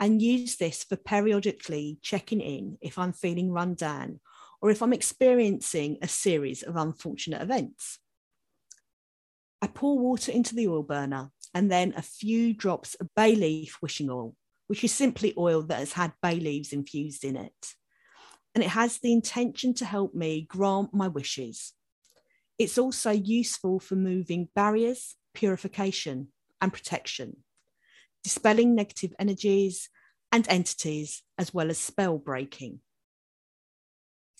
and 0.00 0.22
use 0.22 0.56
this 0.56 0.84
for 0.84 0.96
periodically 0.96 1.98
checking 2.00 2.40
in 2.40 2.78
if 2.80 2.98
I'm 2.98 3.12
feeling 3.12 3.52
run 3.52 3.74
down 3.74 4.20
or 4.62 4.70
if 4.70 4.80
I'm 4.80 4.94
experiencing 4.94 5.98
a 6.00 6.08
series 6.08 6.62
of 6.62 6.76
unfortunate 6.76 7.42
events. 7.42 7.98
I 9.60 9.66
pour 9.66 9.98
water 9.98 10.32
into 10.32 10.54
the 10.54 10.68
oil 10.68 10.82
burner 10.82 11.30
and 11.52 11.70
then 11.70 11.92
a 11.94 12.02
few 12.02 12.54
drops 12.54 12.94
of 12.94 13.14
bay 13.14 13.34
leaf 13.34 13.78
wishing 13.82 14.08
oil, 14.08 14.34
which 14.66 14.82
is 14.82 14.92
simply 14.92 15.34
oil 15.36 15.62
that 15.62 15.78
has 15.78 15.92
had 15.92 16.12
bay 16.22 16.40
leaves 16.40 16.72
infused 16.72 17.22
in 17.22 17.36
it. 17.36 17.74
And 18.54 18.64
it 18.64 18.70
has 18.70 18.98
the 18.98 19.12
intention 19.12 19.74
to 19.74 19.84
help 19.84 20.14
me 20.14 20.46
grant 20.48 20.94
my 20.94 21.08
wishes. 21.08 21.74
It's 22.58 22.78
also 22.78 23.10
useful 23.10 23.80
for 23.80 23.96
moving 23.96 24.48
barriers, 24.54 25.16
purification, 25.34 26.28
and 26.60 26.72
protection 26.72 27.44
dispelling 28.22 28.74
negative 28.74 29.12
energies 29.18 29.90
and 30.32 30.48
entities, 30.48 31.22
as 31.36 31.52
well 31.52 31.68
as 31.68 31.78
spell 31.78 32.16
breaking. 32.16 32.80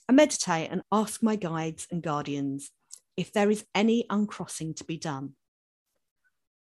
I 0.09 0.12
meditate 0.12 0.71
and 0.71 0.83
ask 0.90 1.23
my 1.23 1.37
guides 1.37 1.87
and 1.90 2.02
guardians 2.02 2.71
if 3.16 3.30
there 3.33 3.50
is 3.50 3.66
any 3.75 4.06
uncrossing 4.09 4.73
to 4.75 4.85
be 4.85 4.97
done. 4.97 5.35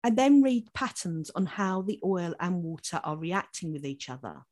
I 0.04 0.10
then 0.10 0.44
read 0.44 0.74
patterns 0.74 1.32
on 1.34 1.46
how 1.46 1.82
the 1.82 2.00
oil 2.04 2.36
and 2.42 2.62
water 2.62 3.00
are 3.04 3.18
reacting 3.18 3.72
with 3.72 3.86
each 3.86 4.10
other. 4.10 4.44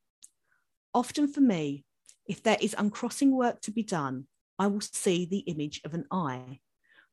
Often 0.94 1.34
for 1.34 1.42
me, 1.42 1.84
If 2.28 2.44
there 2.44 2.58
is 2.62 2.76
uncrossing 2.78 3.36
work 3.36 3.62
to 3.62 3.72
be 3.72 3.84
done, 3.84 4.28
I 4.58 4.68
will 4.68 4.82
see 4.82 5.26
the 5.26 5.40
image 5.40 5.82
of 5.84 5.94
an 5.94 6.06
eye, 6.12 6.62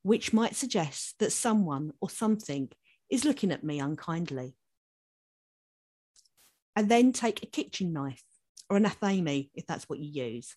which 0.08 0.32
might 0.32 0.56
suggest 0.56 1.14
that 1.18 1.30
someone 1.30 1.92
or 2.00 2.08
something 2.08 2.70
is 3.10 3.26
looking 3.26 3.52
at 3.52 3.62
me 3.62 3.78
unkindly. 3.78 4.56
I 6.74 6.80
then 6.80 7.12
take 7.12 7.42
a 7.42 7.46
kitchen 7.46 7.92
knife 7.92 8.24
or 8.70 8.78
an 8.78 8.86
athame, 8.86 9.50
if 9.54 9.66
that's 9.66 9.86
what 9.86 9.98
you 9.98 10.24
use, 10.24 10.56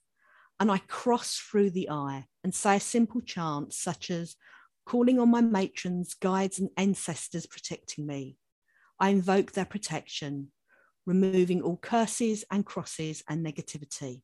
and 0.57 0.71
I 0.71 0.77
cross 0.77 1.35
through 1.35 1.71
the 1.71 1.89
eye 1.89 2.27
and 2.45 2.55
say 2.55 2.77
a 2.77 2.79
simple 2.79 3.19
chant 3.19 3.73
such 3.73 4.09
as, 4.09 4.37
calling 4.85 5.19
on 5.19 5.29
my 5.29 5.41
matrons, 5.41 6.13
guides, 6.13 6.57
and 6.57 6.69
ancestors 6.77 7.45
protecting 7.45 8.07
me. 8.07 8.37
I 9.01 9.09
invoke 9.09 9.51
their 9.51 9.65
protection, 9.65 10.53
removing 11.05 11.61
all 11.61 11.75
curses 11.75 12.45
and 12.49 12.65
crosses 12.65 13.21
and 13.27 13.45
negativity. 13.45 14.21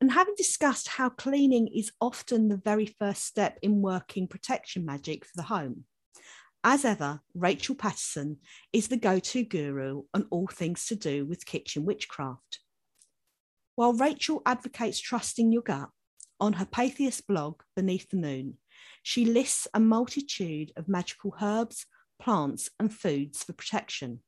And 0.00 0.12
having 0.12 0.34
discussed 0.36 0.88
how 0.88 1.08
cleaning 1.08 1.68
is 1.68 1.92
often 2.00 2.48
the 2.48 2.56
very 2.56 2.86
first 2.86 3.24
step 3.24 3.58
in 3.62 3.80
working 3.80 4.28
protection 4.28 4.84
magic 4.84 5.24
for 5.24 5.36
the 5.36 5.44
home, 5.44 5.84
as 6.66 6.86
ever, 6.86 7.20
Rachel 7.34 7.74
Patterson 7.74 8.38
is 8.72 8.88
the 8.88 8.96
go 8.96 9.18
to 9.18 9.44
guru 9.44 10.04
on 10.14 10.26
all 10.30 10.46
things 10.46 10.86
to 10.86 10.96
do 10.96 11.26
with 11.26 11.44
kitchen 11.44 11.84
witchcraft. 11.84 12.60
While 13.74 13.92
Rachel 13.92 14.40
advocates 14.46 14.98
trusting 14.98 15.52
your 15.52 15.60
gut, 15.60 15.90
on 16.40 16.54
her 16.54 16.64
Patheos 16.64 17.20
blog, 17.20 17.60
Beneath 17.76 18.08
the 18.08 18.16
Moon, 18.16 18.56
she 19.02 19.26
lists 19.26 19.68
a 19.74 19.80
multitude 19.80 20.72
of 20.74 20.88
magical 20.88 21.34
herbs, 21.42 21.84
plants, 22.18 22.70
and 22.80 22.92
foods 22.92 23.44
for 23.44 23.52
protection. 23.52 24.20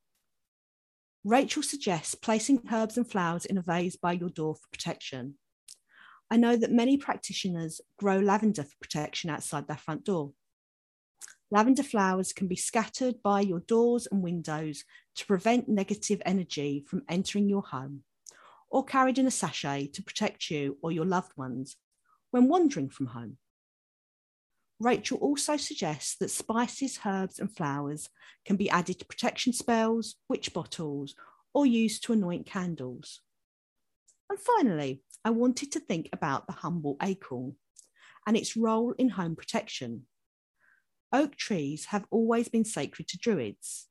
Rachel 1.24 1.62
suggests 1.62 2.14
placing 2.14 2.62
herbs 2.70 2.98
and 2.98 3.10
flowers 3.10 3.46
in 3.46 3.56
a 3.56 3.62
vase 3.62 3.96
by 3.96 4.12
your 4.12 4.28
door 4.28 4.56
for 4.56 4.68
protection. 4.70 5.38
I 6.30 6.36
know 6.36 6.56
that 6.56 6.72
many 6.72 6.96
practitioners 6.96 7.80
grow 7.98 8.18
lavender 8.18 8.64
for 8.64 8.74
protection 8.80 9.30
outside 9.30 9.68
their 9.68 9.76
front 9.76 10.04
door. 10.04 10.32
Lavender 11.50 11.84
flowers 11.84 12.32
can 12.32 12.48
be 12.48 12.56
scattered 12.56 13.22
by 13.22 13.40
your 13.40 13.60
doors 13.60 14.08
and 14.10 14.22
windows 14.22 14.82
to 15.14 15.26
prevent 15.26 15.68
negative 15.68 16.20
energy 16.26 16.84
from 16.88 17.04
entering 17.08 17.48
your 17.48 17.62
home, 17.62 18.02
or 18.68 18.84
carried 18.84 19.18
in 19.18 19.26
a 19.28 19.30
sachet 19.30 19.86
to 19.92 20.02
protect 20.02 20.50
you 20.50 20.76
or 20.82 20.90
your 20.90 21.04
loved 21.04 21.32
ones 21.36 21.76
when 22.32 22.48
wandering 22.48 22.88
from 22.88 23.06
home. 23.06 23.38
Rachel 24.80 25.18
also 25.18 25.56
suggests 25.56 26.16
that 26.16 26.30
spices, 26.30 26.98
herbs, 27.06 27.38
and 27.38 27.54
flowers 27.54 28.10
can 28.44 28.56
be 28.56 28.68
added 28.68 28.98
to 28.98 29.06
protection 29.06 29.52
spells, 29.52 30.16
witch 30.28 30.52
bottles, 30.52 31.14
or 31.54 31.64
used 31.64 32.04
to 32.04 32.12
anoint 32.12 32.44
candles. 32.44 33.20
And 34.28 34.38
finally, 34.38 35.02
I 35.24 35.30
wanted 35.30 35.72
to 35.72 35.80
think 35.80 36.08
about 36.12 36.46
the 36.46 36.52
humble 36.52 36.96
acorn 37.02 37.56
and 38.26 38.36
its 38.36 38.56
role 38.56 38.92
in 38.98 39.10
home 39.10 39.36
protection. 39.36 40.02
Oak 41.12 41.36
trees 41.36 41.86
have 41.86 42.06
always 42.10 42.48
been 42.48 42.64
sacred 42.64 43.08
to 43.08 43.18
Druids. 43.18 43.86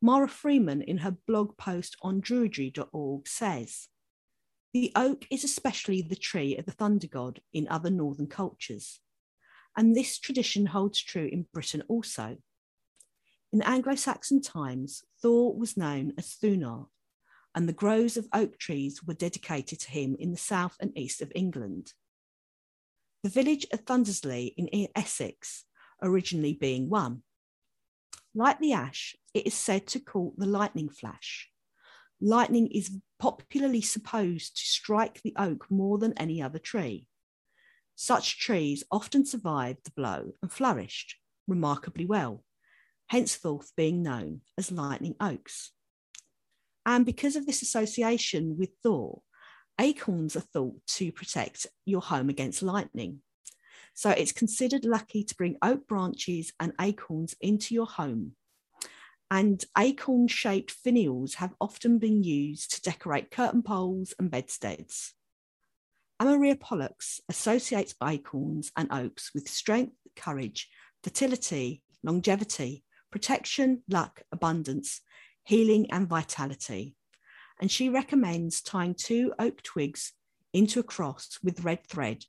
Mara 0.00 0.28
Freeman, 0.28 0.82
in 0.82 0.98
her 0.98 1.16
blog 1.26 1.56
post 1.56 1.96
on 2.02 2.20
druidry.org, 2.20 3.26
says 3.26 3.88
the 4.74 4.92
oak 4.94 5.26
is 5.30 5.44
especially 5.44 6.02
the 6.02 6.14
tree 6.14 6.56
of 6.56 6.66
the 6.66 6.72
thunder 6.72 7.06
god 7.06 7.40
in 7.52 7.66
other 7.68 7.90
northern 7.90 8.26
cultures. 8.26 9.00
And 9.76 9.96
this 9.96 10.18
tradition 10.18 10.66
holds 10.66 11.02
true 11.02 11.28
in 11.30 11.46
Britain 11.52 11.82
also. 11.88 12.36
In 13.52 13.62
Anglo 13.62 13.94
Saxon 13.94 14.42
times, 14.42 15.04
Thor 15.22 15.56
was 15.56 15.76
known 15.76 16.12
as 16.18 16.36
Thunar, 16.36 16.88
and 17.58 17.68
the 17.68 17.72
groves 17.72 18.16
of 18.16 18.28
oak 18.32 18.56
trees 18.56 19.02
were 19.02 19.14
dedicated 19.14 19.80
to 19.80 19.90
him 19.90 20.14
in 20.20 20.30
the 20.30 20.36
south 20.36 20.76
and 20.78 20.96
east 20.96 21.20
of 21.20 21.32
England. 21.34 21.92
The 23.24 23.30
village 23.30 23.66
of 23.72 23.84
Thundersley 23.84 24.54
in 24.56 24.86
Essex 24.94 25.64
originally 26.00 26.52
being 26.52 26.88
one. 26.88 27.24
Like 28.32 28.60
the 28.60 28.74
ash, 28.74 29.16
it 29.34 29.44
is 29.44 29.54
said 29.54 29.88
to 29.88 29.98
call 29.98 30.34
the 30.36 30.46
lightning 30.46 30.88
flash, 30.88 31.50
lightning 32.20 32.68
is 32.68 32.96
popularly 33.18 33.80
supposed 33.80 34.56
to 34.56 34.62
strike 34.62 35.20
the 35.22 35.34
oak 35.36 35.66
more 35.68 35.98
than 35.98 36.16
any 36.16 36.40
other 36.40 36.60
tree. 36.60 37.08
Such 37.96 38.38
trees 38.38 38.84
often 38.92 39.26
survived 39.26 39.80
the 39.82 39.90
blow 39.96 40.30
and 40.42 40.52
flourished 40.52 41.16
remarkably 41.48 42.06
well, 42.06 42.44
henceforth 43.08 43.72
being 43.76 44.04
known 44.04 44.42
as 44.56 44.70
lightning 44.70 45.16
oaks. 45.18 45.72
And 46.88 47.04
because 47.06 47.36
of 47.36 47.46
this 47.46 47.62
association 47.62 48.56
with 48.58 48.70
Thor, 48.82 49.20
acorns 49.78 50.34
are 50.34 50.40
thought 50.40 50.80
to 50.96 51.12
protect 51.12 51.66
your 51.84 52.00
home 52.00 52.30
against 52.30 52.62
lightning. 52.62 53.20
So 53.94 54.10
it's 54.10 54.32
considered 54.32 54.84
lucky 54.84 55.22
to 55.22 55.34
bring 55.36 55.56
oak 55.62 55.86
branches 55.86 56.52
and 56.58 56.72
acorns 56.80 57.36
into 57.40 57.74
your 57.74 57.86
home 57.86 58.32
and 59.30 59.62
acorn 59.76 60.26
shaped 60.28 60.74
finials 60.84 61.34
have 61.34 61.54
often 61.60 61.98
been 61.98 62.22
used 62.22 62.72
to 62.72 62.82
decorate 62.82 63.30
curtain 63.30 63.62
poles 63.62 64.14
and 64.18 64.30
bedsteads. 64.30 65.14
Amaria 66.20 66.58
Pollux 66.58 67.20
associates 67.28 67.94
acorns 68.02 68.72
and 68.76 68.90
oaks 68.90 69.30
with 69.34 69.48
strength, 69.48 69.94
courage, 70.16 70.68
fertility, 71.04 71.82
longevity, 72.02 72.84
protection, 73.10 73.82
luck, 73.88 74.22
abundance, 74.32 75.02
healing, 75.48 75.90
and 75.90 76.06
vitality. 76.06 76.94
And 77.58 77.70
she 77.70 77.88
recommends 77.88 78.60
tying 78.60 78.94
two 78.94 79.32
oak 79.38 79.62
twigs 79.62 80.12
into 80.52 80.78
a 80.78 80.82
cross 80.82 81.38
with 81.42 81.64
red 81.64 81.86
thread 81.86 82.24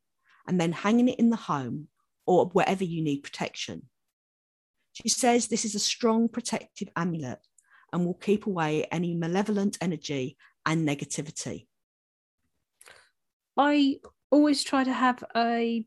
and 0.47 0.59
then 0.59 0.71
hanging 0.71 1.09
it 1.09 1.19
in 1.19 1.29
the 1.29 1.35
home 1.35 1.89
or 2.25 2.45
wherever 2.53 2.85
you 2.85 3.03
need 3.03 3.23
protection. 3.23 3.89
She 4.93 5.09
says 5.09 5.47
this 5.47 5.65
is 5.65 5.75
a 5.75 5.79
strong 5.79 6.29
protective 6.29 6.87
amulet 6.95 7.39
and 7.91 8.05
will 8.05 8.13
keep 8.13 8.45
away 8.45 8.85
any 8.85 9.15
malevolent 9.15 9.77
energy 9.81 10.37
and 10.65 10.87
negativity. 10.87 11.67
I 13.57 13.99
always 14.31 14.63
try 14.63 14.85
to 14.85 14.93
have 14.93 15.25
a 15.35 15.85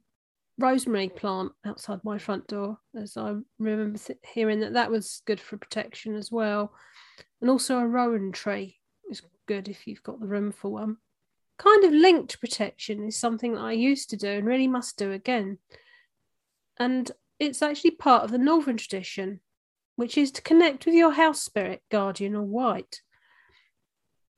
rosemary 0.59 1.09
plant 1.09 1.53
outside 1.65 2.01
my 2.05 2.19
front 2.19 2.47
door, 2.47 2.79
as 2.97 3.17
I 3.17 3.35
remember 3.59 3.99
hearing 4.35 4.61
that 4.61 4.75
that 4.75 4.91
was 4.91 5.23
good 5.27 5.41
for 5.41 5.57
protection 5.57 6.15
as 6.15 6.31
well. 6.31 6.73
And 7.41 7.51
also 7.51 7.79
a 7.79 7.87
rowan 7.87 8.33
tree 8.33 8.79
is 9.11 9.23
good 9.47 9.69
if 9.69 9.87
you've 9.87 10.03
got 10.03 10.21
the 10.21 10.27
room 10.27 10.53
for 10.53 10.71
one. 10.71 10.99
Kind 11.59 11.85
of 11.85 11.93
linked 11.93 12.41
protection 12.41 13.07
is 13.07 13.17
something 13.17 13.55
that 13.55 13.61
I 13.61 13.73
used 13.73 14.11
to 14.11 14.17
do 14.17 14.29
and 14.29 14.47
really 14.47 14.69
must 14.69 14.97
do 14.99 15.13
again. 15.13 15.59
And 16.79 17.11
it's 17.39 17.63
actually 17.63 17.93
part 17.93 18.25
of 18.25 18.31
the 18.31 18.39
Northern 18.39 18.77
tradition, 18.77 19.41
which 19.97 20.17
is 20.17 20.31
to 20.33 20.43
connect 20.43 20.87
with 20.87 20.95
your 20.95 21.13
house 21.13 21.43
spirit, 21.43 21.83
guardian, 21.91 22.35
or 22.35 22.43
wight. 22.43 23.01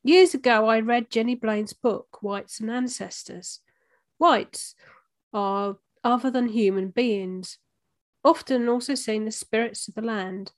Years 0.02 0.34
ago, 0.34 0.68
I 0.68 0.80
read 0.80 1.10
Jenny 1.10 1.34
Blain's 1.34 1.72
book, 1.72 2.22
Wights 2.22 2.60
and 2.60 2.70
Ancestors. 2.70 3.60
Wights 4.18 4.74
are 5.32 5.76
other 6.04 6.30
than 6.30 6.48
human 6.48 6.90
beings, 6.90 7.58
often 8.22 8.68
also 8.68 8.94
seen 8.94 9.26
as 9.26 9.36
spirits 9.36 9.88
of 9.88 9.94
the 9.94 10.02
land. 10.02 10.52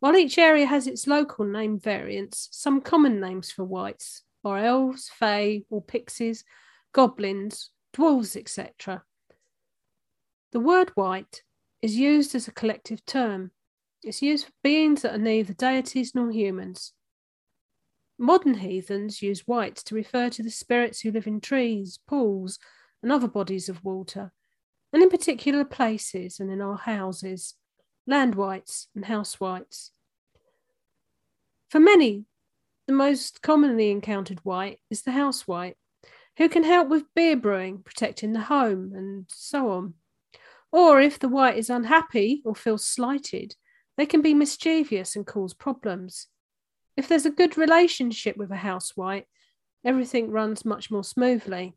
While 0.00 0.16
each 0.16 0.38
area 0.38 0.66
has 0.66 0.86
its 0.86 1.06
local 1.06 1.44
name 1.44 1.78
variants, 1.78 2.48
some 2.50 2.80
common 2.80 3.20
names 3.20 3.52
for 3.52 3.64
wights 3.64 4.22
are 4.44 4.58
elves, 4.58 5.08
fae, 5.08 5.62
or 5.70 5.82
pixies, 5.82 6.44
goblins, 6.92 7.70
dwarves, 7.94 8.36
etc. 8.36 9.04
The 10.50 10.60
word 10.60 10.90
wight 10.96 11.42
is 11.80 11.96
used 11.96 12.34
as 12.34 12.48
a 12.48 12.52
collective 12.52 13.04
term. 13.06 13.52
It's 14.02 14.22
used 14.22 14.46
for 14.46 14.52
beings 14.64 15.02
that 15.02 15.14
are 15.14 15.18
neither 15.18 15.54
deities 15.54 16.14
nor 16.14 16.30
humans. 16.32 16.92
Modern 18.18 18.54
heathens 18.54 19.22
use 19.22 19.46
wights 19.46 19.82
to 19.84 19.94
refer 19.94 20.28
to 20.30 20.42
the 20.42 20.50
spirits 20.50 21.00
who 21.00 21.10
live 21.10 21.26
in 21.26 21.40
trees, 21.40 21.98
pools, 22.06 22.58
and 23.02 23.10
other 23.10 23.28
bodies 23.28 23.68
of 23.68 23.84
water, 23.84 24.32
and 24.92 25.02
in 25.02 25.10
particular 25.10 25.64
places 25.64 26.40
and 26.40 26.50
in 26.50 26.60
our 26.60 26.76
houses, 26.76 27.54
land 28.06 28.34
wights 28.34 28.88
and 28.94 29.04
house 29.04 29.40
wights. 29.40 29.92
For 31.70 31.80
many, 31.80 32.26
the 32.86 32.92
most 32.92 33.42
commonly 33.42 33.90
encountered 33.90 34.44
wight 34.44 34.80
is 34.90 35.02
the 35.02 35.12
house 35.12 35.46
wight, 35.48 35.76
who 36.36 36.48
can 36.48 36.64
help 36.64 36.88
with 36.88 37.14
beer 37.14 37.36
brewing, 37.36 37.78
protecting 37.78 38.32
the 38.32 38.40
home, 38.40 38.92
and 38.94 39.26
so 39.28 39.70
on. 39.70 39.94
Or 40.72 41.00
if 41.00 41.18
the 41.18 41.28
wight 41.28 41.56
is 41.56 41.70
unhappy 41.70 42.42
or 42.44 42.54
feels 42.54 42.84
slighted, 42.84 43.54
they 43.96 44.06
can 44.06 44.22
be 44.22 44.34
mischievous 44.34 45.16
and 45.16 45.26
cause 45.26 45.54
problems. 45.54 46.28
If 46.96 47.08
there's 47.08 47.26
a 47.26 47.30
good 47.30 47.56
relationship 47.56 48.36
with 48.36 48.50
a 48.50 48.56
house 48.56 48.96
wight, 48.96 49.26
everything 49.84 50.30
runs 50.30 50.64
much 50.64 50.90
more 50.90 51.04
smoothly. 51.04 51.74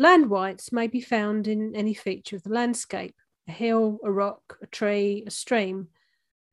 Land 0.00 0.30
wights 0.30 0.70
may 0.70 0.86
be 0.86 1.00
found 1.00 1.48
in 1.48 1.74
any 1.74 1.92
feature 1.92 2.36
of 2.36 2.44
the 2.44 2.50
landscape 2.50 3.16
a 3.48 3.52
hill, 3.52 3.98
a 4.04 4.12
rock, 4.12 4.58
a 4.62 4.66
tree, 4.66 5.24
a 5.26 5.30
stream. 5.30 5.88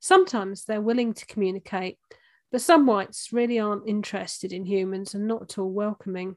Sometimes 0.00 0.64
they're 0.64 0.80
willing 0.80 1.14
to 1.14 1.26
communicate 1.26 1.98
But 2.50 2.60
some 2.60 2.86
wights 2.86 3.32
really 3.32 3.58
aren't 3.58 3.88
interested 3.88 4.52
in 4.52 4.64
humans 4.64 5.14
and 5.14 5.26
not 5.26 5.42
at 5.42 5.58
all 5.58 5.70
welcoming. 5.70 6.36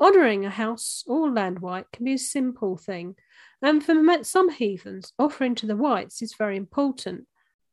Honouring 0.00 0.46
a 0.46 0.50
house 0.50 1.04
or 1.06 1.30
land 1.30 1.58
wight 1.58 1.86
can 1.92 2.04
be 2.04 2.14
a 2.14 2.18
simple 2.18 2.76
thing, 2.76 3.16
and 3.60 3.84
for 3.84 3.94
some 4.24 4.50
heathens, 4.50 5.12
offering 5.18 5.54
to 5.56 5.66
the 5.66 5.76
wights 5.76 6.22
is 6.22 6.34
very 6.34 6.56
important, 6.56 7.26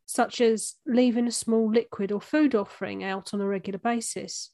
such 0.06 0.42
as 0.42 0.76
leaving 0.86 1.28
a 1.28 1.32
small 1.32 1.72
liquid 1.72 2.12
or 2.12 2.20
food 2.20 2.54
offering 2.54 3.04
out 3.04 3.34
on 3.34 3.40
a 3.40 3.48
regular 3.48 3.80
basis. 3.80 4.52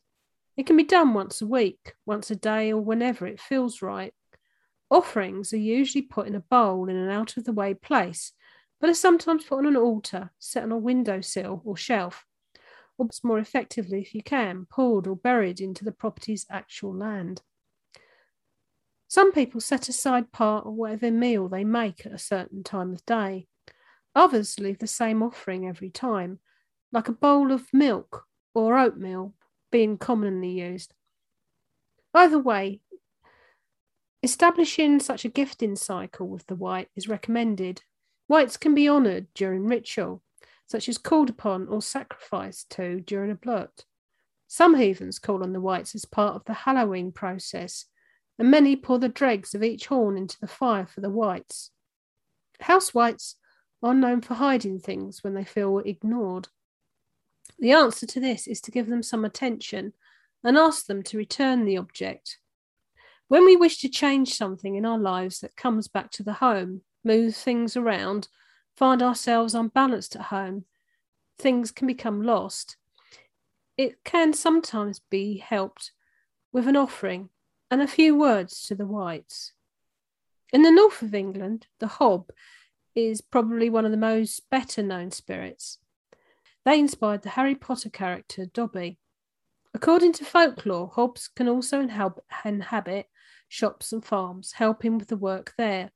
It 0.55 0.67
can 0.67 0.77
be 0.77 0.83
done 0.83 1.13
once 1.13 1.41
a 1.41 1.47
week, 1.47 1.93
once 2.05 2.29
a 2.29 2.35
day, 2.35 2.71
or 2.71 2.81
whenever 2.81 3.25
it 3.25 3.41
feels 3.41 3.81
right. 3.81 4.13
Offerings 4.91 5.51
are 5.53 5.57
usually 5.57 6.03
put 6.03 6.27
in 6.27 6.35
a 6.35 6.39
bowl 6.39 6.89
in 6.89 6.95
an 6.95 7.09
out 7.09 7.37
of 7.37 7.45
the 7.45 7.53
way 7.53 7.73
place, 7.73 8.33
but 8.79 8.89
are 8.89 8.93
sometimes 8.93 9.45
put 9.45 9.57
on 9.59 9.65
an 9.65 9.75
altar, 9.75 10.31
set 10.37 10.63
on 10.63 10.71
a 10.71 10.77
windowsill 10.77 11.61
or 11.65 11.75
shelf, 11.75 12.25
or 12.97 13.07
more 13.23 13.39
effectively, 13.39 14.01
if 14.01 14.13
you 14.13 14.21
can, 14.21 14.67
poured 14.69 15.07
or 15.07 15.15
buried 15.15 15.59
into 15.59 15.83
the 15.83 15.91
property's 15.91 16.45
actual 16.51 16.95
land. 16.95 17.41
Some 19.07 19.31
people 19.31 19.61
set 19.61 19.89
aside 19.89 20.31
part 20.31 20.65
of 20.65 20.73
whatever 20.73 21.09
meal 21.09 21.47
they 21.47 21.63
make 21.63 22.05
at 22.05 22.13
a 22.13 22.19
certain 22.19 22.63
time 22.63 22.91
of 22.91 23.05
day. 23.05 23.47
Others 24.15 24.59
leave 24.59 24.77
the 24.77 24.87
same 24.87 25.23
offering 25.23 25.67
every 25.67 25.89
time, 25.89 26.39
like 26.91 27.07
a 27.07 27.13
bowl 27.13 27.51
of 27.51 27.73
milk 27.73 28.27
or 28.53 28.77
oatmeal 28.77 29.33
being 29.73 29.97
commonly 29.97 30.51
used. 30.51 30.93
Either 32.13 32.37
way, 32.37 32.79
establishing 34.21 34.99
such 34.99 35.25
a 35.25 35.29
gifting 35.29 35.75
cycle 35.75 36.27
with 36.27 36.45
the 36.45 36.55
wight 36.55 36.89
is 36.95 37.07
recommended. 37.07 37.81
Wights 38.27 38.55
can 38.55 38.75
be 38.75 38.87
honoured 38.87 39.25
during 39.33 39.65
ritual, 39.65 40.21
such 40.67 40.87
as 40.87 40.99
called 40.99 41.31
upon 41.31 41.67
or 41.67 41.81
sacrificed 41.81 42.69
to 42.69 43.01
during 43.01 43.31
a 43.31 43.35
blot. 43.35 43.85
Some 44.47 44.75
heathens 44.75 45.17
call 45.17 45.41
on 45.41 45.53
the 45.53 45.59
wights 45.59 45.95
as 45.95 46.05
part 46.05 46.35
of 46.35 46.45
the 46.45 46.53
hallowing 46.53 47.11
process, 47.11 47.85
and 48.37 48.51
many 48.51 48.75
pour 48.75 48.99
the 48.99 49.09
dregs 49.09 49.55
of 49.55 49.63
each 49.63 49.87
horn 49.87 50.17
into 50.17 50.39
the 50.39 50.45
fire 50.45 50.85
for 50.85 51.01
the 51.01 51.09
wights. 51.09 51.71
House 52.59 52.93
wights 52.93 53.37
are 53.81 53.95
known 53.95 54.21
for 54.21 54.35
hiding 54.35 54.79
things 54.79 55.23
when 55.23 55.33
they 55.33 55.43
feel 55.43 55.79
ignored. 55.79 56.49
The 57.59 57.71
answer 57.71 58.05
to 58.07 58.19
this 58.19 58.47
is 58.47 58.61
to 58.61 58.71
give 58.71 58.87
them 58.87 59.03
some 59.03 59.23
attention 59.25 59.93
and 60.43 60.57
ask 60.57 60.85
them 60.85 61.03
to 61.03 61.17
return 61.17 61.65
the 61.65 61.77
object. 61.77 62.37
When 63.27 63.45
we 63.45 63.55
wish 63.55 63.77
to 63.79 63.89
change 63.89 64.35
something 64.35 64.75
in 64.75 64.85
our 64.85 64.99
lives 64.99 65.39
that 65.39 65.55
comes 65.55 65.87
back 65.87 66.11
to 66.11 66.23
the 66.23 66.33
home, 66.33 66.81
move 67.03 67.35
things 67.35 67.77
around, 67.77 68.27
find 68.75 69.01
ourselves 69.01 69.55
unbalanced 69.55 70.15
at 70.15 70.23
home, 70.23 70.65
things 71.37 71.71
can 71.71 71.87
become 71.87 72.21
lost. 72.21 72.77
It 73.77 74.03
can 74.03 74.33
sometimes 74.33 74.99
be 75.09 75.37
helped 75.37 75.91
with 76.51 76.67
an 76.67 76.75
offering 76.75 77.29
and 77.71 77.81
a 77.81 77.87
few 77.87 78.15
words 78.15 78.61
to 78.67 78.75
the 78.75 78.85
wights. 78.85 79.53
In 80.51 80.61
the 80.61 80.71
north 80.71 81.01
of 81.01 81.15
England, 81.15 81.65
the 81.79 81.87
hob 81.87 82.29
is 82.93 83.21
probably 83.21 83.69
one 83.69 83.85
of 83.85 83.91
the 83.91 83.97
most 83.97 84.47
better 84.51 84.83
known 84.83 85.09
spirits. 85.09 85.79
They 86.65 86.79
inspired 86.79 87.23
the 87.23 87.29
Harry 87.29 87.55
Potter 87.55 87.89
character 87.89 88.45
Dobby. 88.45 88.97
According 89.73 90.13
to 90.13 90.25
folklore, 90.25 90.87
hobs 90.87 91.27
can 91.27 91.49
also 91.49 91.79
inhabit 91.81 93.05
shops 93.49 93.91
and 93.91 94.05
farms, 94.05 94.53
helping 94.53 94.97
with 94.97 95.07
the 95.07 95.17
work 95.17 95.53
there, 95.57 95.91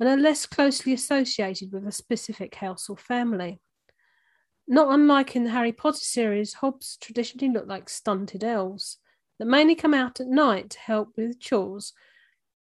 and 0.00 0.08
are 0.08 0.16
less 0.16 0.46
closely 0.46 0.92
associated 0.92 1.72
with 1.72 1.86
a 1.86 1.92
specific 1.92 2.54
house 2.54 2.88
or 2.88 2.96
family. 2.96 3.60
Not 4.68 4.92
unlike 4.92 5.36
in 5.36 5.44
the 5.44 5.50
Harry 5.50 5.72
Potter 5.72 5.98
series, 5.98 6.54
hobs 6.54 6.96
traditionally 7.00 7.52
look 7.52 7.66
like 7.66 7.88
stunted 7.88 8.42
elves 8.42 8.98
that 9.38 9.46
mainly 9.46 9.74
come 9.74 9.94
out 9.94 10.18
at 10.20 10.26
night 10.26 10.70
to 10.70 10.78
help 10.78 11.16
with 11.16 11.38
chores. 11.38 11.92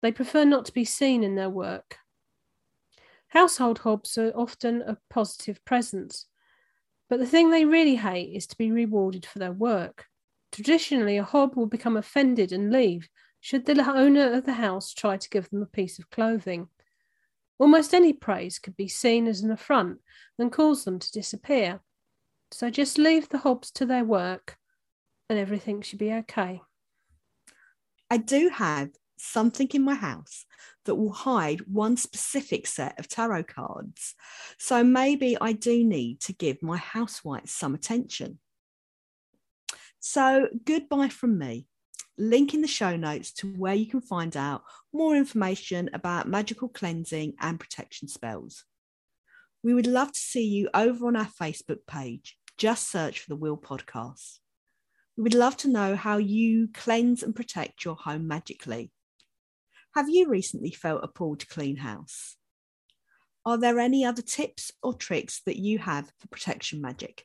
They 0.02 0.12
prefer 0.12 0.44
not 0.44 0.64
to 0.66 0.72
be 0.72 0.84
seen 0.84 1.22
in 1.22 1.34
their 1.34 1.50
work. 1.50 1.98
Household 3.28 3.80
hobs 3.80 4.16
are 4.18 4.32
often 4.34 4.82
a 4.82 4.98
positive 5.10 5.64
presence, 5.64 6.26
but 7.08 7.18
the 7.18 7.26
thing 7.26 7.50
they 7.50 7.64
really 7.64 7.96
hate 7.96 8.34
is 8.34 8.46
to 8.48 8.56
be 8.56 8.70
rewarded 8.70 9.26
for 9.26 9.38
their 9.38 9.52
work. 9.52 10.06
Traditionally, 10.52 11.16
a 11.16 11.24
hob 11.24 11.56
will 11.56 11.66
become 11.66 11.96
offended 11.96 12.52
and 12.52 12.72
leave 12.72 13.08
should 13.40 13.66
the 13.66 13.92
owner 13.92 14.32
of 14.32 14.46
the 14.46 14.54
house 14.54 14.94
try 14.94 15.16
to 15.16 15.28
give 15.28 15.50
them 15.50 15.62
a 15.62 15.66
piece 15.66 15.98
of 15.98 16.10
clothing. 16.10 16.68
Almost 17.58 17.92
any 17.92 18.12
praise 18.12 18.58
could 18.58 18.76
be 18.76 18.88
seen 18.88 19.26
as 19.26 19.42
an 19.42 19.50
affront 19.50 19.98
and 20.38 20.50
cause 20.50 20.84
them 20.84 20.98
to 20.98 21.12
disappear. 21.12 21.80
So 22.50 22.70
just 22.70 22.98
leave 22.98 23.28
the 23.28 23.38
hobs 23.38 23.70
to 23.72 23.86
their 23.86 24.04
work 24.04 24.56
and 25.28 25.38
everything 25.38 25.82
should 25.82 25.98
be 25.98 26.12
okay. 26.12 26.62
I 28.10 28.16
do 28.16 28.48
have 28.48 28.90
something 29.24 29.68
in 29.72 29.82
my 29.82 29.94
house 29.94 30.44
that 30.84 30.94
will 30.94 31.12
hide 31.12 31.60
one 31.66 31.96
specific 31.96 32.66
set 32.66 32.98
of 32.98 33.08
tarot 33.08 33.44
cards. 33.44 34.14
So 34.58 34.84
maybe 34.84 35.36
I 35.40 35.52
do 35.52 35.84
need 35.84 36.20
to 36.22 36.32
give 36.32 36.62
my 36.62 36.76
house 36.76 37.24
wights 37.24 37.52
some 37.52 37.74
attention. 37.74 38.38
So 40.00 40.48
goodbye 40.64 41.08
from 41.08 41.38
me. 41.38 41.66
Link 42.16 42.54
in 42.54 42.60
the 42.60 42.68
show 42.68 42.94
notes 42.94 43.32
to 43.32 43.48
where 43.54 43.74
you 43.74 43.86
can 43.86 44.00
find 44.00 44.36
out 44.36 44.62
more 44.92 45.16
information 45.16 45.90
about 45.92 46.28
magical 46.28 46.68
cleansing 46.68 47.34
and 47.40 47.58
protection 47.58 48.06
spells. 48.06 48.64
We 49.64 49.74
would 49.74 49.86
love 49.86 50.12
to 50.12 50.18
see 50.18 50.44
you 50.44 50.68
over 50.74 51.06
on 51.06 51.16
our 51.16 51.26
Facebook 51.26 51.86
page. 51.88 52.36
Just 52.56 52.90
search 52.90 53.20
for 53.20 53.30
the 53.30 53.36
Wheel 53.36 53.56
Podcast. 53.56 54.38
We 55.16 55.22
would 55.22 55.34
love 55.34 55.56
to 55.58 55.68
know 55.68 55.96
how 55.96 56.18
you 56.18 56.68
cleanse 56.74 57.22
and 57.22 57.34
protect 57.34 57.84
your 57.84 57.96
home 57.96 58.28
magically. 58.28 58.92
Have 59.94 60.08
you 60.08 60.28
recently 60.28 60.72
felt 60.72 61.04
a 61.04 61.08
pull 61.08 61.36
to 61.36 61.46
clean 61.46 61.76
house? 61.76 62.36
Are 63.46 63.56
there 63.56 63.78
any 63.78 64.04
other 64.04 64.22
tips 64.22 64.72
or 64.82 64.92
tricks 64.92 65.42
that 65.46 65.56
you 65.56 65.78
have 65.78 66.10
for 66.18 66.28
protection 66.28 66.80
magic? 66.80 67.24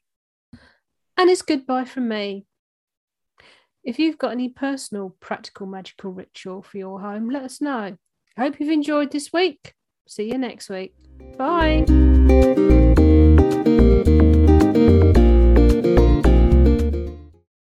And 1.17 1.29
it's 1.29 1.41
goodbye 1.41 1.85
from 1.85 2.07
me. 2.07 2.45
If 3.83 3.97
you've 3.97 4.17
got 4.17 4.33
any 4.33 4.49
personal, 4.49 5.15
practical, 5.19 5.65
magical 5.65 6.11
ritual 6.11 6.61
for 6.61 6.77
your 6.77 6.99
home, 7.01 7.29
let 7.29 7.43
us 7.43 7.59
know. 7.59 7.97
I 8.37 8.41
hope 8.41 8.59
you've 8.59 8.69
enjoyed 8.69 9.11
this 9.11 9.33
week. 9.33 9.73
See 10.07 10.31
you 10.31 10.37
next 10.37 10.69
week. 10.69 10.93
Bye. 11.37 11.85